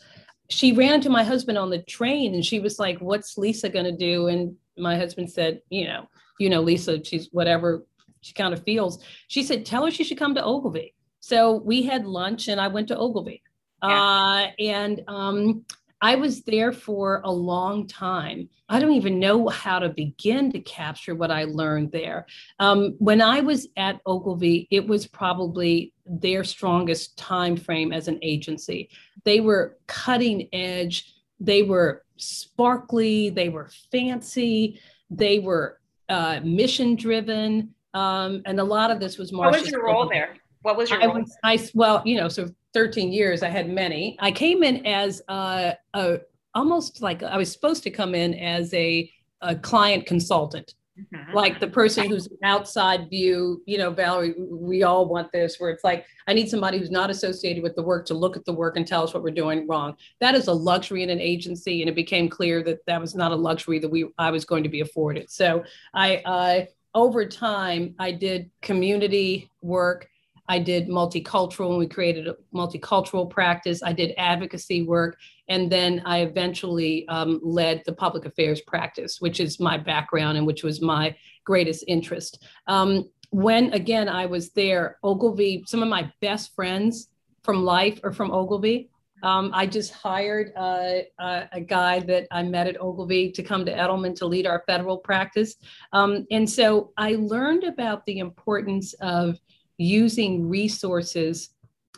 [0.49, 3.87] She ran into my husband on the train and she was like, What's Lisa going
[3.87, 4.29] to do?
[4.29, 7.85] And my husband said, You know, you know, Lisa, she's whatever
[8.21, 9.03] she kind of feels.
[9.29, 10.95] She said, Tell her she should come to Ogilvy.
[11.21, 13.43] So we had lunch and I went to Ogilvy.
[13.83, 13.89] Yeah.
[13.89, 15.65] Uh, and um,
[16.03, 18.49] I was there for a long time.
[18.69, 22.27] I don't even know how to begin to capture what I learned there.
[22.59, 28.19] Um, when I was at Ogilvy, it was probably their strongest time frame as an
[28.21, 28.91] agency.
[29.25, 31.15] They were cutting edge.
[31.39, 33.31] They were sparkly.
[33.31, 34.81] They were fancy.
[35.09, 37.75] They were uh, mission driven.
[37.95, 40.35] Um, and a lot of this was What was your role there?
[40.63, 44.17] What was your I Was, I, well, you know, so 13 years, I had many.
[44.21, 46.19] I came in as a, a
[46.55, 50.75] almost like I was supposed to come in as a, a client consultant.
[50.99, 51.33] Mm-hmm.
[51.35, 55.85] Like the person who's outside view, you know, Valerie, we all want this where it's
[55.85, 58.77] like, I need somebody who's not associated with the work to look at the work
[58.77, 59.97] and tell us what we're doing wrong.
[60.21, 61.81] That is a luxury in an agency.
[61.81, 64.63] And it became clear that that was not a luxury that we, I was going
[64.65, 65.31] to be afforded.
[65.31, 70.09] So I, uh, over time, I did community work.
[70.49, 73.83] I did multicultural and we created a multicultural practice.
[73.83, 75.17] I did advocacy work.
[75.49, 80.47] And then I eventually um, led the public affairs practice, which is my background and
[80.47, 82.45] which was my greatest interest.
[82.67, 87.09] Um, when, again, I was there, Ogilvy, some of my best friends
[87.43, 88.91] from life are from Ogilvy.
[89.23, 93.65] Um, I just hired uh, a, a, guy that I met at Ogilvy to come
[93.65, 95.55] to Edelman to lead our federal practice.
[95.93, 99.39] Um, and so I learned about the importance of
[99.83, 101.51] using resources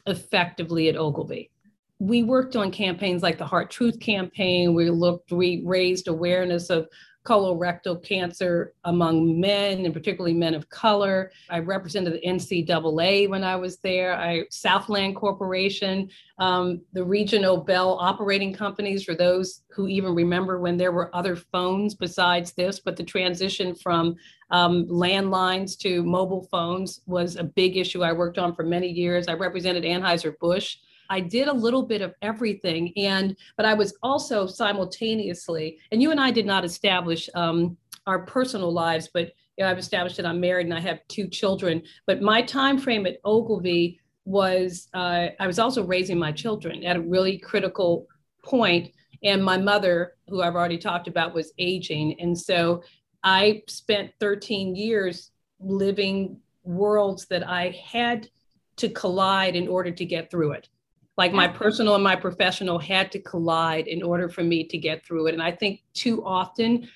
[0.06, 1.50] effectively at Ogilvy.
[1.98, 4.74] We worked on campaigns like the Heart Truth campaign.
[4.74, 6.88] We looked, we raised awareness of
[7.24, 11.32] colorectal cancer among men and particularly men of color.
[11.48, 14.14] I represented the NCAA when I was there.
[14.14, 20.76] I Southland Corporation, um, the regional Bell operating companies for those who even remember when
[20.76, 24.16] there were other phones besides this, but the transition from
[24.50, 29.28] um, landlines to mobile phones was a big issue I worked on for many years.
[29.28, 30.76] I represented Anheuser-Busch.
[31.10, 35.78] I did a little bit of everything, and but I was also simultaneously.
[35.92, 39.78] And you and I did not establish um, our personal lives, but you know, I've
[39.78, 41.82] established that I'm married and I have two children.
[42.06, 46.96] But my time frame at Ogilvy was uh, I was also raising my children at
[46.96, 48.06] a really critical
[48.42, 52.82] point, and my mother, who I've already talked about, was aging, and so
[53.22, 58.28] I spent 13 years living worlds that I had
[58.76, 60.68] to collide in order to get through it.
[61.16, 65.06] Like my personal and my professional had to collide in order for me to get
[65.06, 65.34] through it.
[65.34, 66.88] And I think too often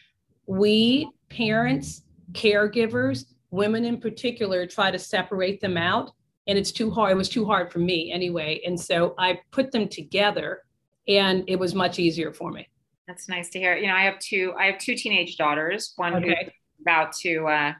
[0.46, 2.02] we parents,
[2.32, 6.10] caregivers, women in particular, try to separate them out.
[6.48, 7.12] And it's too hard.
[7.12, 8.60] It was too hard for me anyway.
[8.66, 10.62] And so I put them together
[11.06, 12.66] and it was much easier for me.
[13.06, 13.76] That's nice to hear.
[13.76, 16.28] You know, I have two, I have two teenage daughters, one okay.
[16.28, 17.72] who's about to uh,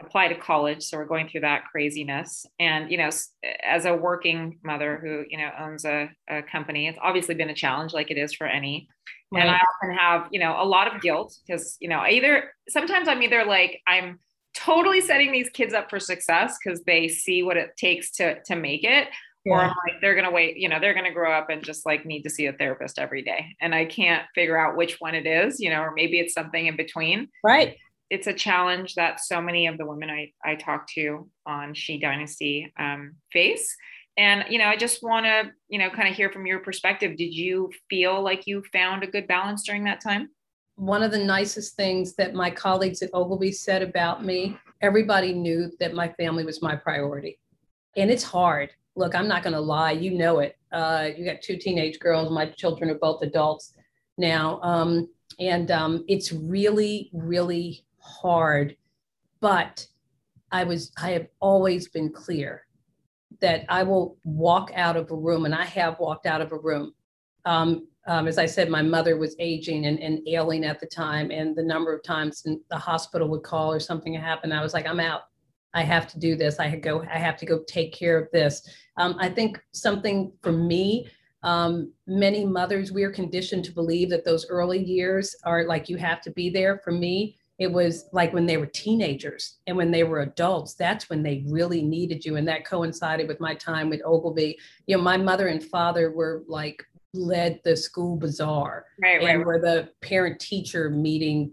[0.00, 2.46] apply to college so we're going through that craziness.
[2.58, 3.10] And you know
[3.64, 7.54] as a working mother who you know owns a, a company it's obviously been a
[7.54, 8.88] challenge like it is for any.
[9.30, 9.42] Right.
[9.42, 13.08] and i often have you know a lot of guilt because you know either sometimes
[13.08, 14.18] i'm either like i'm
[14.54, 18.56] totally setting these kids up for success because they see what it takes to to
[18.56, 19.08] make it
[19.44, 19.52] yeah.
[19.52, 22.06] or I'm like they're gonna wait you know they're gonna grow up and just like
[22.06, 23.54] need to see a therapist every day.
[23.60, 26.66] And i can't figure out which one it is you know or maybe it's something
[26.66, 27.28] in between.
[27.44, 27.76] Right
[28.10, 31.98] it's a challenge that so many of the women I, I talk to on She
[31.98, 33.76] Dynasty um, face.
[34.16, 37.16] And, you know, I just want to, you know, kind of hear from your perspective.
[37.16, 40.30] Did you feel like you found a good balance during that time?
[40.74, 45.70] One of the nicest things that my colleagues at Ogilvy said about me, everybody knew
[45.78, 47.38] that my family was my priority.
[47.96, 48.70] And it's hard.
[48.96, 49.92] Look, I'm not going to lie.
[49.92, 50.56] You know it.
[50.72, 52.32] Uh, you got two teenage girls.
[52.32, 53.74] My children are both adults
[54.16, 54.60] now.
[54.62, 58.76] Um, and um, it's really, really hard,
[59.40, 59.86] but
[60.50, 62.66] I was I have always been clear
[63.40, 66.58] that I will walk out of a room, and I have walked out of a
[66.58, 66.92] room.
[67.44, 71.30] Um, um, as I said, my mother was aging and, and ailing at the time,
[71.30, 74.86] and the number of times the hospital would call or something happened, I was like,
[74.86, 75.22] I'm out.
[75.74, 76.58] I have to do this.
[76.58, 77.02] I go.
[77.02, 78.66] I have to go take care of this.
[78.96, 81.08] Um, I think something for me.
[81.42, 85.96] Um, many mothers, we are conditioned to believe that those early years are like you
[85.96, 86.80] have to be there.
[86.82, 91.10] For me, it was like when they were teenagers and when they were adults that's
[91.10, 92.36] when they really needed you.
[92.36, 94.58] And that coincided with my time with ogilvy.
[94.86, 99.46] You know my mother and father were like led the school bazaar right, and right.
[99.46, 101.52] were the parent teacher meeting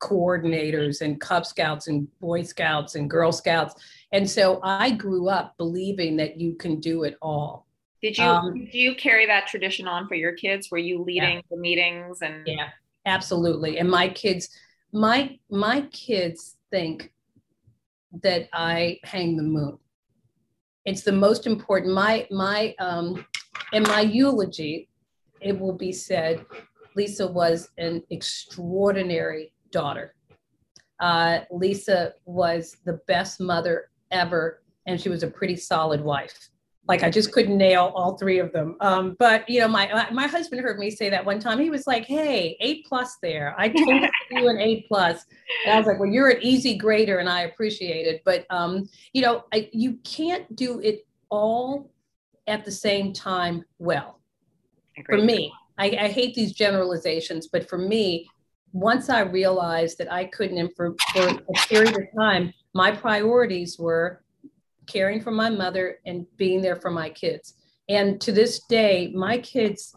[0.00, 3.74] coordinators and cub scouts and boy scouts and girl scouts.
[4.12, 7.66] And so i grew up believing that you can do it all.
[8.00, 10.70] Did you um, did you carry that tradition on for your kids?
[10.70, 11.42] Were you leading yeah.
[11.50, 12.68] the meetings and yeah
[13.08, 13.78] absolutely.
[13.78, 14.50] And my kids
[14.92, 17.12] my my kids think
[18.22, 19.78] that I hang the moon.
[20.84, 21.94] It's the most important.
[21.94, 23.24] My my um,
[23.72, 24.88] in my eulogy,
[25.40, 26.44] it will be said,
[26.96, 30.14] Lisa was an extraordinary daughter.
[31.00, 36.50] Uh, Lisa was the best mother ever, and she was a pretty solid wife
[36.88, 38.76] like I just couldn't nail all three of them.
[38.80, 41.60] Um, but you know, my my husband heard me say that one time.
[41.60, 43.54] He was like, "Hey, A plus there.
[43.58, 45.26] I told you an A plus."
[45.66, 48.88] And I was like, "Well, you're an easy grader, and I appreciate it." But um,
[49.12, 51.90] you know, I, you can't do it all
[52.46, 54.20] at the same time well.
[55.06, 58.28] For me, I, I hate these generalizations, but for me,
[58.72, 63.78] once I realized that I couldn't, and for, for a period of time, my priorities
[63.78, 64.22] were
[64.88, 67.54] caring for my mother and being there for my kids.
[67.88, 69.94] And to this day, my kids,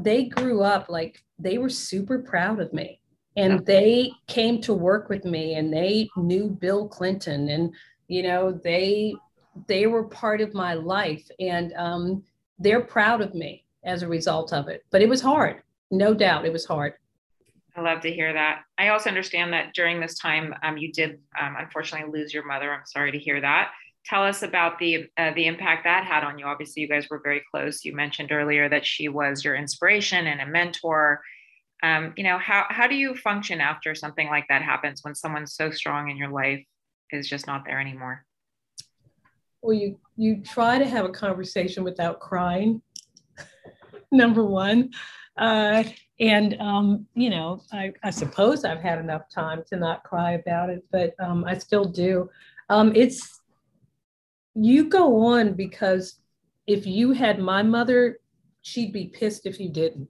[0.00, 3.00] they grew up like they were super proud of me.
[3.36, 7.72] And they came to work with me and they knew Bill Clinton and,
[8.08, 9.14] you know, they
[9.66, 12.24] they were part of my life and um,
[12.58, 14.84] they're proud of me as a result of it.
[14.90, 16.94] But it was hard, no doubt, it was hard.
[17.76, 18.62] I love to hear that.
[18.76, 22.72] I also understand that during this time, um, you did um, unfortunately lose your mother.
[22.72, 23.70] I'm sorry to hear that.
[24.08, 26.46] Tell us about the uh, the impact that had on you.
[26.46, 27.84] Obviously, you guys were very close.
[27.84, 31.20] You mentioned earlier that she was your inspiration and a mentor.
[31.82, 35.46] Um, you know, how how do you function after something like that happens when someone
[35.46, 36.64] so strong in your life
[37.10, 38.24] is just not there anymore?
[39.60, 42.80] Well, you you try to have a conversation without crying.
[44.10, 44.90] Number one,
[45.36, 45.84] uh,
[46.18, 50.70] and um, you know, I, I, suppose I've had enough time to not cry about
[50.70, 52.30] it, but um, I still do.
[52.70, 53.37] Um, it's
[54.64, 56.16] you go on because
[56.66, 58.18] if you had my mother,
[58.62, 60.08] she'd be pissed if you didn't.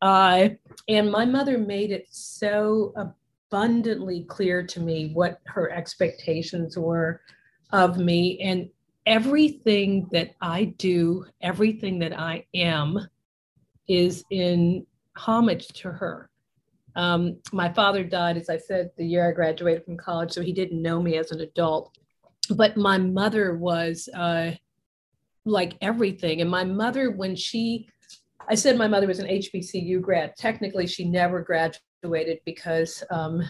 [0.00, 0.50] Uh,
[0.88, 7.20] and my mother made it so abundantly clear to me what her expectations were
[7.72, 8.38] of me.
[8.40, 8.68] And
[9.06, 12.98] everything that I do, everything that I am,
[13.88, 16.30] is in homage to her.
[16.96, 20.52] Um, my father died, as I said, the year I graduated from college, so he
[20.52, 21.96] didn't know me as an adult.
[22.46, 24.52] But my mother was uh,
[25.44, 26.40] like everything.
[26.40, 27.88] And my mother, when she,
[28.48, 30.36] I said my mother was an HBCU grad.
[30.36, 33.42] Technically, she never graduated because um,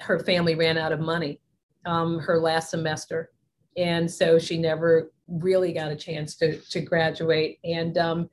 [0.00, 1.40] her family ran out of money
[1.86, 3.30] um, her last semester.
[3.76, 7.58] And so she never really got a chance to, to graduate.
[7.64, 8.30] And um,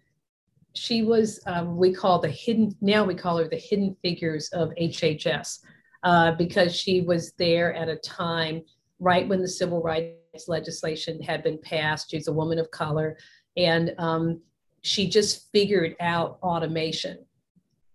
[0.73, 4.69] she was, um, we call the hidden, now we call her the hidden figures of
[4.79, 5.59] HHS,
[6.03, 8.61] uh, because she was there at a time
[8.99, 12.11] right when the civil rights legislation had been passed.
[12.11, 13.17] She's a woman of color.
[13.55, 14.41] And um,
[14.81, 17.25] she just figured out automation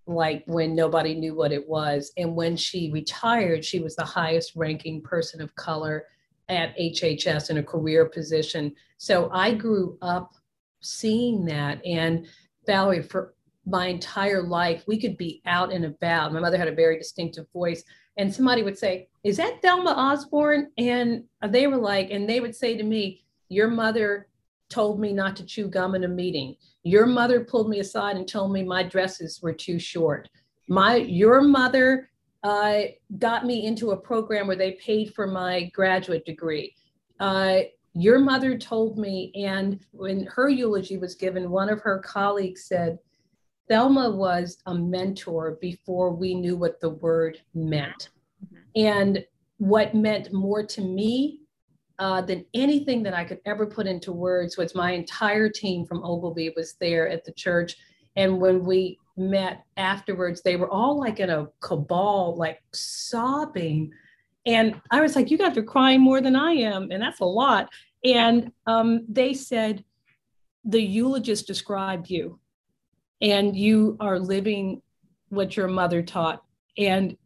[0.07, 2.13] like when nobody knew what it was.
[2.17, 6.07] And when she retired, she was the highest ranking person of color
[6.49, 8.75] at HHS in a career position.
[8.99, 10.35] So I grew up
[10.81, 11.85] seeing that.
[11.87, 12.27] And
[12.67, 13.35] Valerie, for
[13.65, 16.33] my entire life, we could be out and about.
[16.33, 17.85] My mother had a very distinctive voice,
[18.17, 20.71] and somebody would say, Is that Thelma Osborne?
[20.79, 24.29] And they were like, and they would say to me, Your mother
[24.69, 26.57] told me not to chew gum in a meeting.
[26.83, 30.29] Your mother pulled me aside and told me my dresses were too short.
[30.69, 32.11] My your mother
[32.43, 32.83] uh,
[33.19, 36.75] got me into a program where they paid for my graduate degree.
[37.21, 37.61] Uh,
[37.95, 42.99] your mother told me, and when her eulogy was given, one of her colleagues said,
[43.69, 48.11] Thelma was a mentor before we knew what the word meant.
[48.45, 48.57] Mm-hmm.
[48.77, 49.25] And
[49.59, 51.41] what meant more to me
[51.99, 56.05] uh, than anything that I could ever put into words was my entire team from
[56.05, 57.77] Ogilvy was there at the church.
[58.17, 63.93] And when we met afterwards, they were all like in a cabal, like sobbing
[64.47, 66.91] and I was like, you guys are crying more than I am.
[66.91, 67.69] And that's a lot.
[68.05, 69.85] And um, they said,
[70.65, 72.39] the eulogist described you,
[73.23, 74.83] and you are living
[75.29, 76.43] what your mother taught.
[76.77, 77.17] And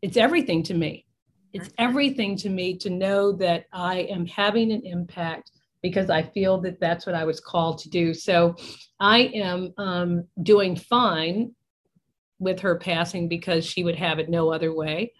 [0.00, 1.04] it's everything to me.
[1.52, 5.50] It's everything to me to know that I am having an impact
[5.82, 8.14] because I feel that that's what I was called to do.
[8.14, 8.54] So
[9.00, 11.54] I am um, doing fine
[12.38, 15.12] with her passing because she would have it no other way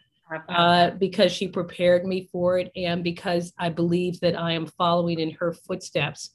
[0.49, 5.19] uh, because she prepared me for it and because I believe that I am following
[5.19, 6.31] in her footsteps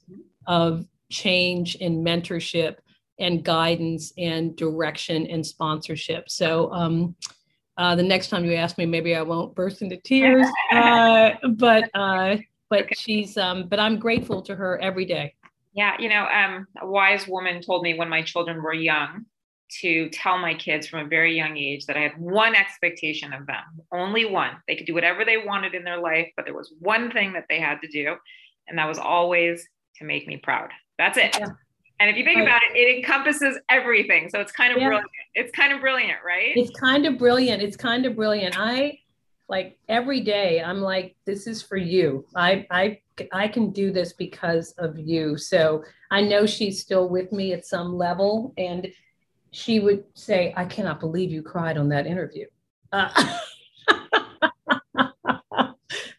[0.46, 2.76] of change and mentorship
[3.18, 6.28] and guidance and direction and sponsorship.
[6.28, 7.14] So um,
[7.78, 10.46] uh, the next time you ask me, maybe I won't burst into tears.
[10.72, 12.36] Uh, but uh,
[12.68, 12.94] but okay.
[12.98, 15.34] she's um, but I'm grateful to her every day.
[15.72, 19.26] Yeah, you know, um, a wise woman told me when my children were young
[19.80, 23.46] to tell my kids from a very young age that I had one expectation of
[23.46, 23.62] them,
[23.92, 24.52] only one.
[24.66, 27.44] They could do whatever they wanted in their life, but there was one thing that
[27.48, 28.16] they had to do,
[28.68, 30.70] and that was always to make me proud.
[30.98, 31.36] That's it.
[31.38, 31.48] Yeah.
[31.98, 32.46] And if you think right.
[32.46, 34.28] about it, it encompasses everything.
[34.28, 34.88] So it's kind of yeah.
[34.88, 35.10] brilliant.
[35.34, 36.52] It's kind of brilliant, right?
[36.54, 37.62] It's kind of brilliant.
[37.62, 38.56] It's kind of brilliant.
[38.58, 38.98] I
[39.48, 42.26] like every day I'm like, this is for you.
[42.34, 43.00] I I
[43.32, 45.38] I can do this because of you.
[45.38, 48.52] So I know she's still with me at some level.
[48.58, 48.88] And
[49.52, 52.46] she would say, I cannot believe you cried on that interview.
[52.92, 53.08] Uh,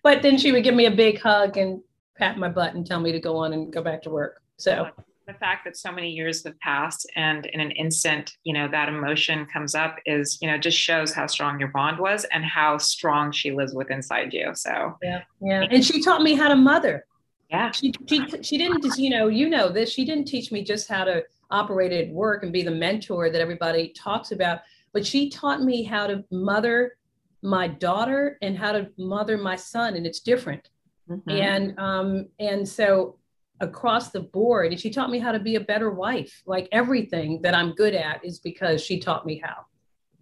[0.03, 1.81] but then she would give me a big hug and
[2.17, 4.41] pat my butt and tell me to go on and go back to work.
[4.57, 4.89] So
[5.27, 8.87] the fact that so many years have passed and in an instant you know that
[8.87, 12.77] emotion comes up is you know just shows how strong your bond was and how
[12.77, 14.51] strong she lives with inside you.
[14.55, 15.67] So yeah yeah.
[15.69, 17.05] And she taught me how to mother.
[17.49, 17.71] Yeah.
[17.71, 20.87] She she, she didn't just you know you know this she didn't teach me just
[20.87, 24.59] how to operate at work and be the mentor that everybody talks about
[24.93, 26.97] but she taught me how to mother
[27.41, 30.69] my daughter and how to mother my son and it's different.
[31.09, 31.29] Mm-hmm.
[31.29, 33.17] and um and so
[33.59, 36.41] across the board and she taught me how to be a better wife.
[36.45, 39.65] Like everything that i'm good at is because she taught me how.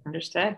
[0.05, 0.57] Understood.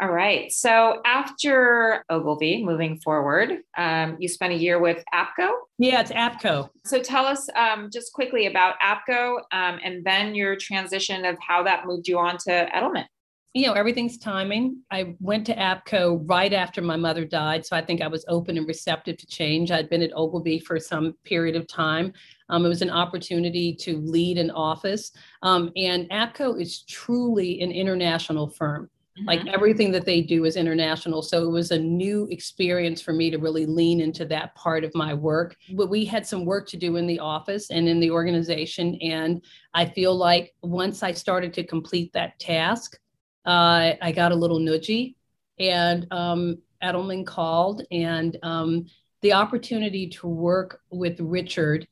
[0.00, 5.52] All right so after ogilvy moving forward um, you spent a year with apco?
[5.78, 6.68] Yeah it's apco.
[6.84, 11.62] So tell us um, just quickly about apco um, and then your transition of how
[11.62, 13.06] that moved you on to edelman
[13.54, 14.82] you know, everything's timing.
[14.90, 17.64] I went to APCO right after my mother died.
[17.64, 19.70] So I think I was open and receptive to change.
[19.70, 22.12] I'd been at Ogilvy for some period of time.
[22.48, 25.12] Um, it was an opportunity to lead an office.
[25.42, 28.90] Um, and APCO is truly an international firm.
[29.16, 29.28] Mm-hmm.
[29.28, 31.22] Like everything that they do is international.
[31.22, 34.92] So it was a new experience for me to really lean into that part of
[34.96, 35.56] my work.
[35.74, 38.96] But we had some work to do in the office and in the organization.
[39.00, 39.44] And
[39.74, 42.98] I feel like once I started to complete that task,
[43.46, 45.14] uh, I got a little nudgy,
[45.58, 48.86] and um, Edelman called, and um,
[49.22, 51.86] the opportunity to work with Richard.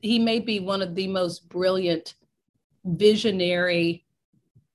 [0.00, 2.14] He may be one of the most brilliant,
[2.84, 4.04] visionary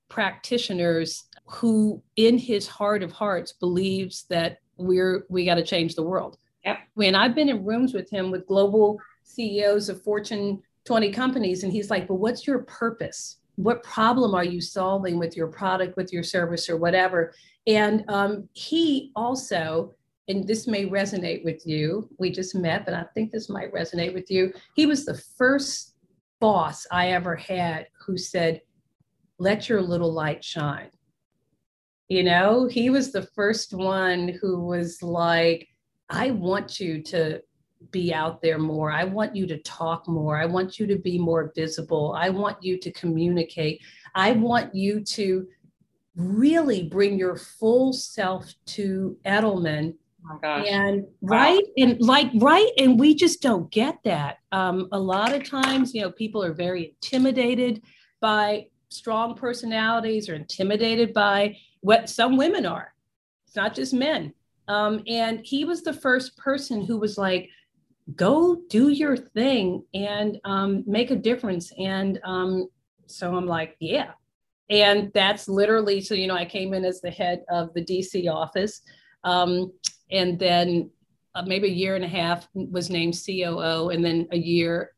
[0.08, 6.02] practitioners who, in his heart of hearts, believes that we're we got to change the
[6.02, 6.38] world.
[6.64, 6.78] Yep.
[6.94, 11.72] When I've been in rooms with him with global CEOs of Fortune 20 companies, and
[11.72, 16.12] he's like, "But what's your purpose?" What problem are you solving with your product with
[16.12, 17.34] your service or whatever?
[17.66, 19.94] And um, he also
[20.28, 24.14] and this may resonate with you we just met but i think this might resonate
[24.14, 24.52] with you.
[24.76, 25.94] He was the first
[26.40, 28.60] boss i ever had who said
[29.38, 30.90] let your little light shine.
[32.08, 35.68] You know he was the first one who was like
[36.08, 37.40] i want you to
[37.90, 38.90] be out there more.
[38.90, 40.38] I want you to talk more.
[40.38, 42.14] I want you to be more visible.
[42.16, 43.80] I want you to communicate.
[44.14, 45.46] I want you to
[46.16, 49.94] really bring your full self to Edelman.
[50.30, 50.66] Oh gosh.
[50.68, 51.84] And right wow.
[51.84, 54.38] and like right and we just don't get that.
[54.52, 57.82] Um, a lot of times, you know, people are very intimidated
[58.20, 62.92] by strong personalities or intimidated by what some women are.
[63.46, 64.34] It's not just men.
[64.68, 67.48] Um, and he was the first person who was like,
[68.16, 71.72] go do your thing and um, make a difference.
[71.78, 72.68] And um,
[73.06, 74.12] so I'm like, yeah.
[74.68, 78.32] And that's literally, so, you know, I came in as the head of the DC
[78.32, 78.82] office.
[79.24, 79.72] Um,
[80.10, 80.90] and then
[81.34, 83.90] uh, maybe a year and a half was named COO.
[83.90, 84.92] And then a year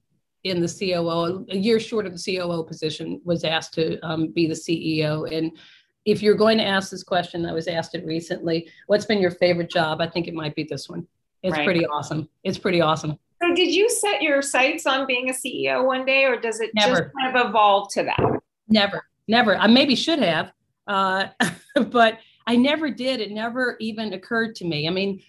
[0.45, 4.47] in the COO, a year short of the COO position, was asked to um, be
[4.47, 5.31] the CEO.
[5.31, 5.57] And
[6.05, 9.31] if you're going to ask this question, I was asked it recently what's been your
[9.31, 10.01] favorite job?
[10.01, 11.07] I think it might be this one.
[11.43, 11.65] It's right.
[11.65, 12.29] pretty awesome.
[12.45, 13.19] It's pretty awesome.
[13.43, 16.71] So did you set your sights on being a CEO one day or does it
[16.75, 17.01] never.
[17.01, 18.41] just kind of evolve to that?
[18.69, 19.57] Never, never.
[19.57, 20.53] I maybe should have,
[20.87, 21.27] uh,
[21.91, 23.21] but I never did.
[23.21, 24.87] It never even occurred to me.
[24.87, 25.21] I mean,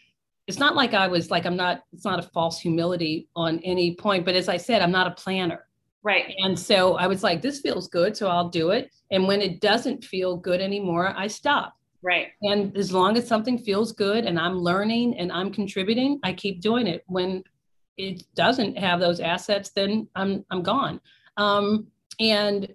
[0.45, 3.95] it's not like I was like, I'm not, it's not a false humility on any
[3.95, 5.65] point, but as I said, I'm not a planner.
[6.03, 6.35] Right.
[6.39, 8.15] And so I was like, this feels good.
[8.15, 8.91] So I'll do it.
[9.09, 11.75] And when it doesn't feel good anymore, I stop.
[12.03, 12.27] Right.
[12.41, 16.59] And as long as something feels good and I'm learning and I'm contributing, I keep
[16.59, 17.03] doing it.
[17.07, 17.43] When
[17.97, 20.99] it doesn't have those assets, then I'm I'm gone.
[21.37, 21.87] Um,
[22.19, 22.67] and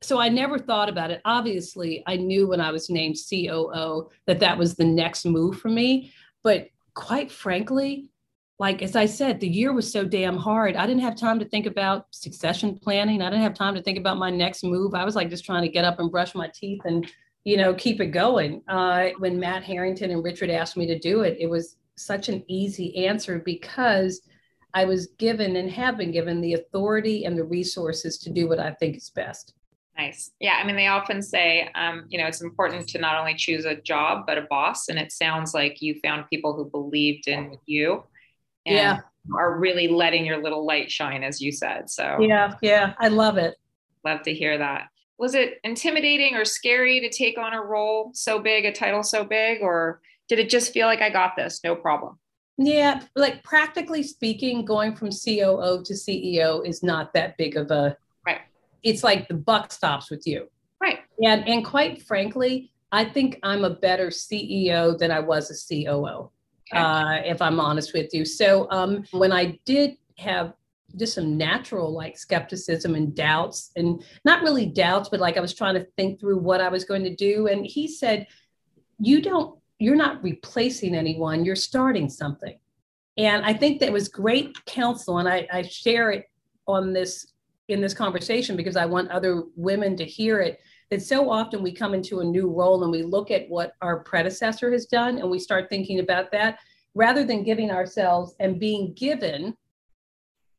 [0.00, 1.20] so I never thought about it.
[1.24, 5.68] Obviously, I knew when I was named COO that that was the next move for
[5.68, 6.12] me.
[6.42, 8.10] But quite frankly,
[8.58, 10.76] like as I said, the year was so damn hard.
[10.76, 13.20] I didn't have time to think about succession planning.
[13.20, 14.94] I didn't have time to think about my next move.
[14.94, 17.10] I was like just trying to get up and brush my teeth and
[17.44, 18.62] you know, keep it going.
[18.68, 22.42] Uh, when Matt Harrington and Richard asked me to do it, it was such an
[22.48, 24.22] easy answer because
[24.72, 28.58] I was given and have been given the authority and the resources to do what
[28.58, 29.54] I think is best.
[29.96, 30.32] Nice.
[30.40, 30.58] Yeah.
[30.60, 33.76] I mean, they often say, um, you know, it's important to not only choose a
[33.76, 34.88] job, but a boss.
[34.88, 38.02] And it sounds like you found people who believed in you
[38.66, 39.00] and yeah.
[39.36, 41.88] are really letting your little light shine, as you said.
[41.88, 42.54] So, yeah.
[42.60, 42.94] Yeah.
[42.98, 43.54] I love it.
[44.04, 44.88] Love to hear that
[45.18, 49.24] was it intimidating or scary to take on a role so big, a title so
[49.24, 52.18] big, or did it just feel like I got this, no problem?
[52.56, 57.96] Yeah, like practically speaking, going from COO to CEO is not that big of a
[58.26, 58.40] right.
[58.82, 60.48] It's like the buck stops with you.
[60.80, 61.00] Right.
[61.24, 66.30] And and quite frankly, I think I'm a better CEO than I was a COO.
[66.72, 66.82] Okay.
[66.82, 68.24] Uh, if I'm honest with you.
[68.24, 70.54] So um, when I did have
[70.96, 75.54] just some natural like skepticism and doubts and not really doubts but like i was
[75.54, 78.26] trying to think through what i was going to do and he said
[78.98, 82.58] you don't you're not replacing anyone you're starting something.
[83.16, 86.30] And i think that was great counsel and i, I share it
[86.66, 87.32] on this
[87.68, 90.58] in this conversation because i want other women to hear it
[90.90, 94.00] that so often we come into a new role and we look at what our
[94.00, 96.58] predecessor has done and we start thinking about that
[96.94, 99.56] rather than giving ourselves and being given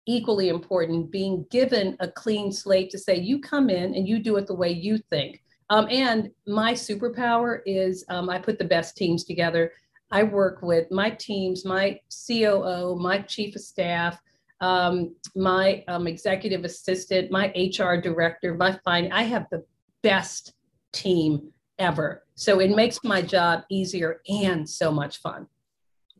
[0.05, 4.37] equally important being given a clean slate to say you come in and you do
[4.37, 5.41] it the way you think.
[5.69, 9.71] Um, and my superpower is um, i put the best teams together.
[10.11, 14.19] I work with my teams my coo my chief of staff
[14.61, 19.65] um, my um, executive assistant my hr director my fine i have the
[20.03, 20.53] best
[20.93, 22.23] team ever.
[22.35, 25.47] So it makes my job easier and so much fun.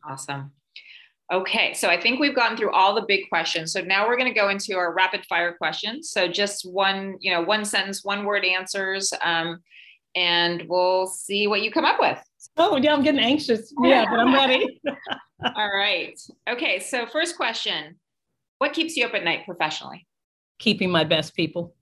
[0.03, 0.51] Awesome
[1.33, 3.73] Okay, so I think we've gotten through all the big questions.
[3.73, 6.11] So now we're going to go into our rapid fire questions.
[6.11, 9.59] So just one, you know, one sentence, one word answers, um,
[10.15, 12.21] and we'll see what you come up with.
[12.57, 13.73] Oh, yeah, I'm getting anxious.
[13.81, 14.79] Yeah, but I'm ready.
[15.55, 16.19] all right.
[16.47, 17.95] Okay, so first question
[18.59, 20.05] What keeps you up at night professionally?
[20.59, 21.73] Keeping my best people.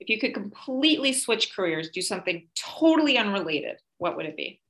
[0.00, 4.60] If you could completely switch careers, do something totally unrelated, what would it be?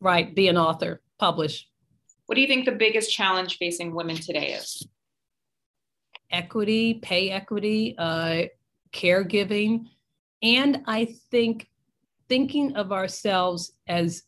[0.00, 1.66] Right, be an author, publish
[2.26, 4.86] what do you think the biggest challenge facing women today is?
[6.30, 8.44] Equity, pay equity, uh,
[8.92, 9.86] caregiving,
[10.42, 11.68] and I think
[12.28, 14.22] thinking of ourselves as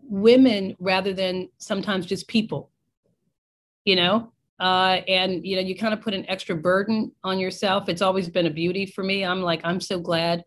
[0.00, 2.70] women rather than sometimes just people.
[3.84, 7.88] You know, uh, and you know, you kind of put an extra burden on yourself.
[7.88, 9.24] It's always been a beauty for me.
[9.24, 10.44] I'm like, I'm so glad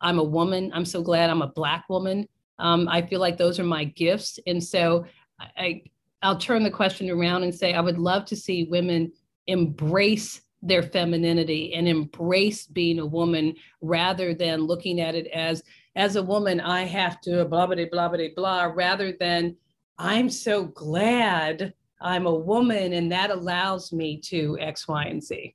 [0.00, 0.70] I'm a woman.
[0.72, 2.28] I'm so glad I'm a black woman.
[2.60, 5.06] Um, I feel like those are my gifts, and so
[5.40, 5.82] I,
[6.22, 9.12] I'll turn the question around and say I would love to see women
[9.46, 15.62] embrace their femininity and embrace being a woman rather than looking at it as
[15.94, 19.56] as a woman I have to blah blah blah blah blah rather than
[19.98, 25.54] I'm so glad I'm a woman and that allows me to X, Y, and Z.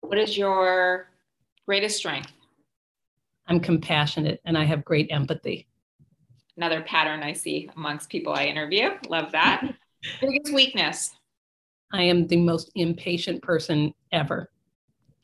[0.00, 1.08] What is your
[1.66, 2.32] greatest strength?
[3.46, 5.66] I'm compassionate and I have great empathy.
[6.56, 8.90] Another pattern I see amongst people I interview.
[9.08, 9.74] Love that.
[10.20, 11.12] Biggest weakness?
[11.92, 14.50] I am the most impatient person ever.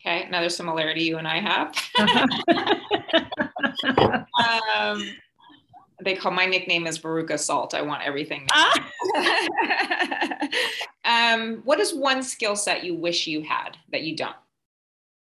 [0.00, 1.74] Okay, another similarity you and I have.
[4.76, 5.02] um,
[6.02, 7.74] they call my nickname is Veruca Salt.
[7.74, 8.46] I want everything.
[11.04, 14.36] um, what is one skill set you wish you had that you don't?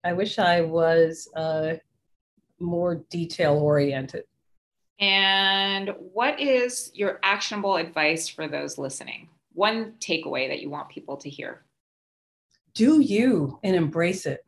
[0.05, 1.75] I wish I was uh,
[2.61, 4.25] more detail oriented.
[5.01, 9.29] And what is your actionable advice for those listening?
[9.53, 11.65] One takeaway that you want people to hear?
[12.75, 14.45] Do you and embrace it.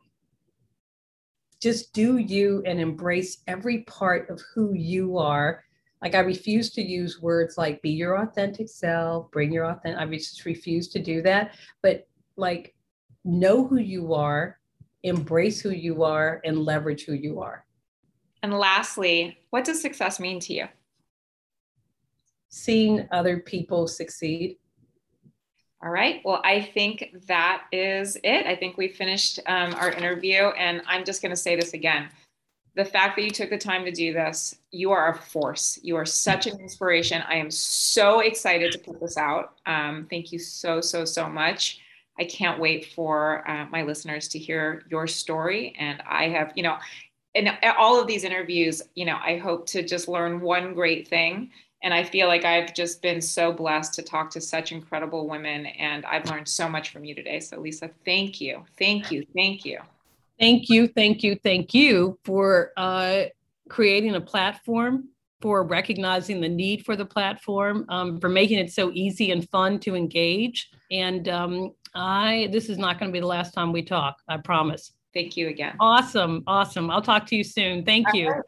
[1.61, 5.63] Just do you and embrace every part of who you are.
[6.01, 10.01] Like I refuse to use words like be your authentic self, bring your authentic.
[10.01, 11.55] I just refuse to do that.
[11.83, 12.73] But like
[13.23, 14.59] know who you are,
[15.03, 17.65] embrace who you are, and leverage who you are.
[18.43, 20.65] And lastly, what does success mean to you?
[22.49, 24.57] Seeing other people succeed.
[25.83, 26.21] All right.
[26.23, 28.45] Well, I think that is it.
[28.45, 30.49] I think we finished um, our interview.
[30.57, 32.09] And I'm just going to say this again.
[32.75, 35.79] The fact that you took the time to do this, you are a force.
[35.81, 37.21] You are such an inspiration.
[37.27, 39.55] I am so excited to put this out.
[39.65, 41.79] Um, thank you so, so, so much.
[42.19, 45.75] I can't wait for uh, my listeners to hear your story.
[45.79, 46.77] And I have, you know,
[47.33, 51.51] in all of these interviews, you know, I hope to just learn one great thing.
[51.83, 55.65] And I feel like I've just been so blessed to talk to such incredible women.
[55.65, 57.39] And I've learned so much from you today.
[57.39, 58.65] So, Lisa, thank you.
[58.77, 59.25] Thank you.
[59.35, 59.79] Thank you.
[60.39, 60.87] Thank you.
[60.87, 61.35] Thank you.
[61.35, 63.23] Thank you for uh,
[63.69, 65.09] creating a platform,
[65.41, 69.79] for recognizing the need for the platform, um, for making it so easy and fun
[69.79, 70.69] to engage.
[70.91, 74.17] And um, I, this is not going to be the last time we talk.
[74.27, 74.91] I promise.
[75.13, 75.75] Thank you again.
[75.79, 76.43] Awesome.
[76.47, 76.89] Awesome.
[76.89, 77.83] I'll talk to you soon.
[77.83, 78.43] Thank you.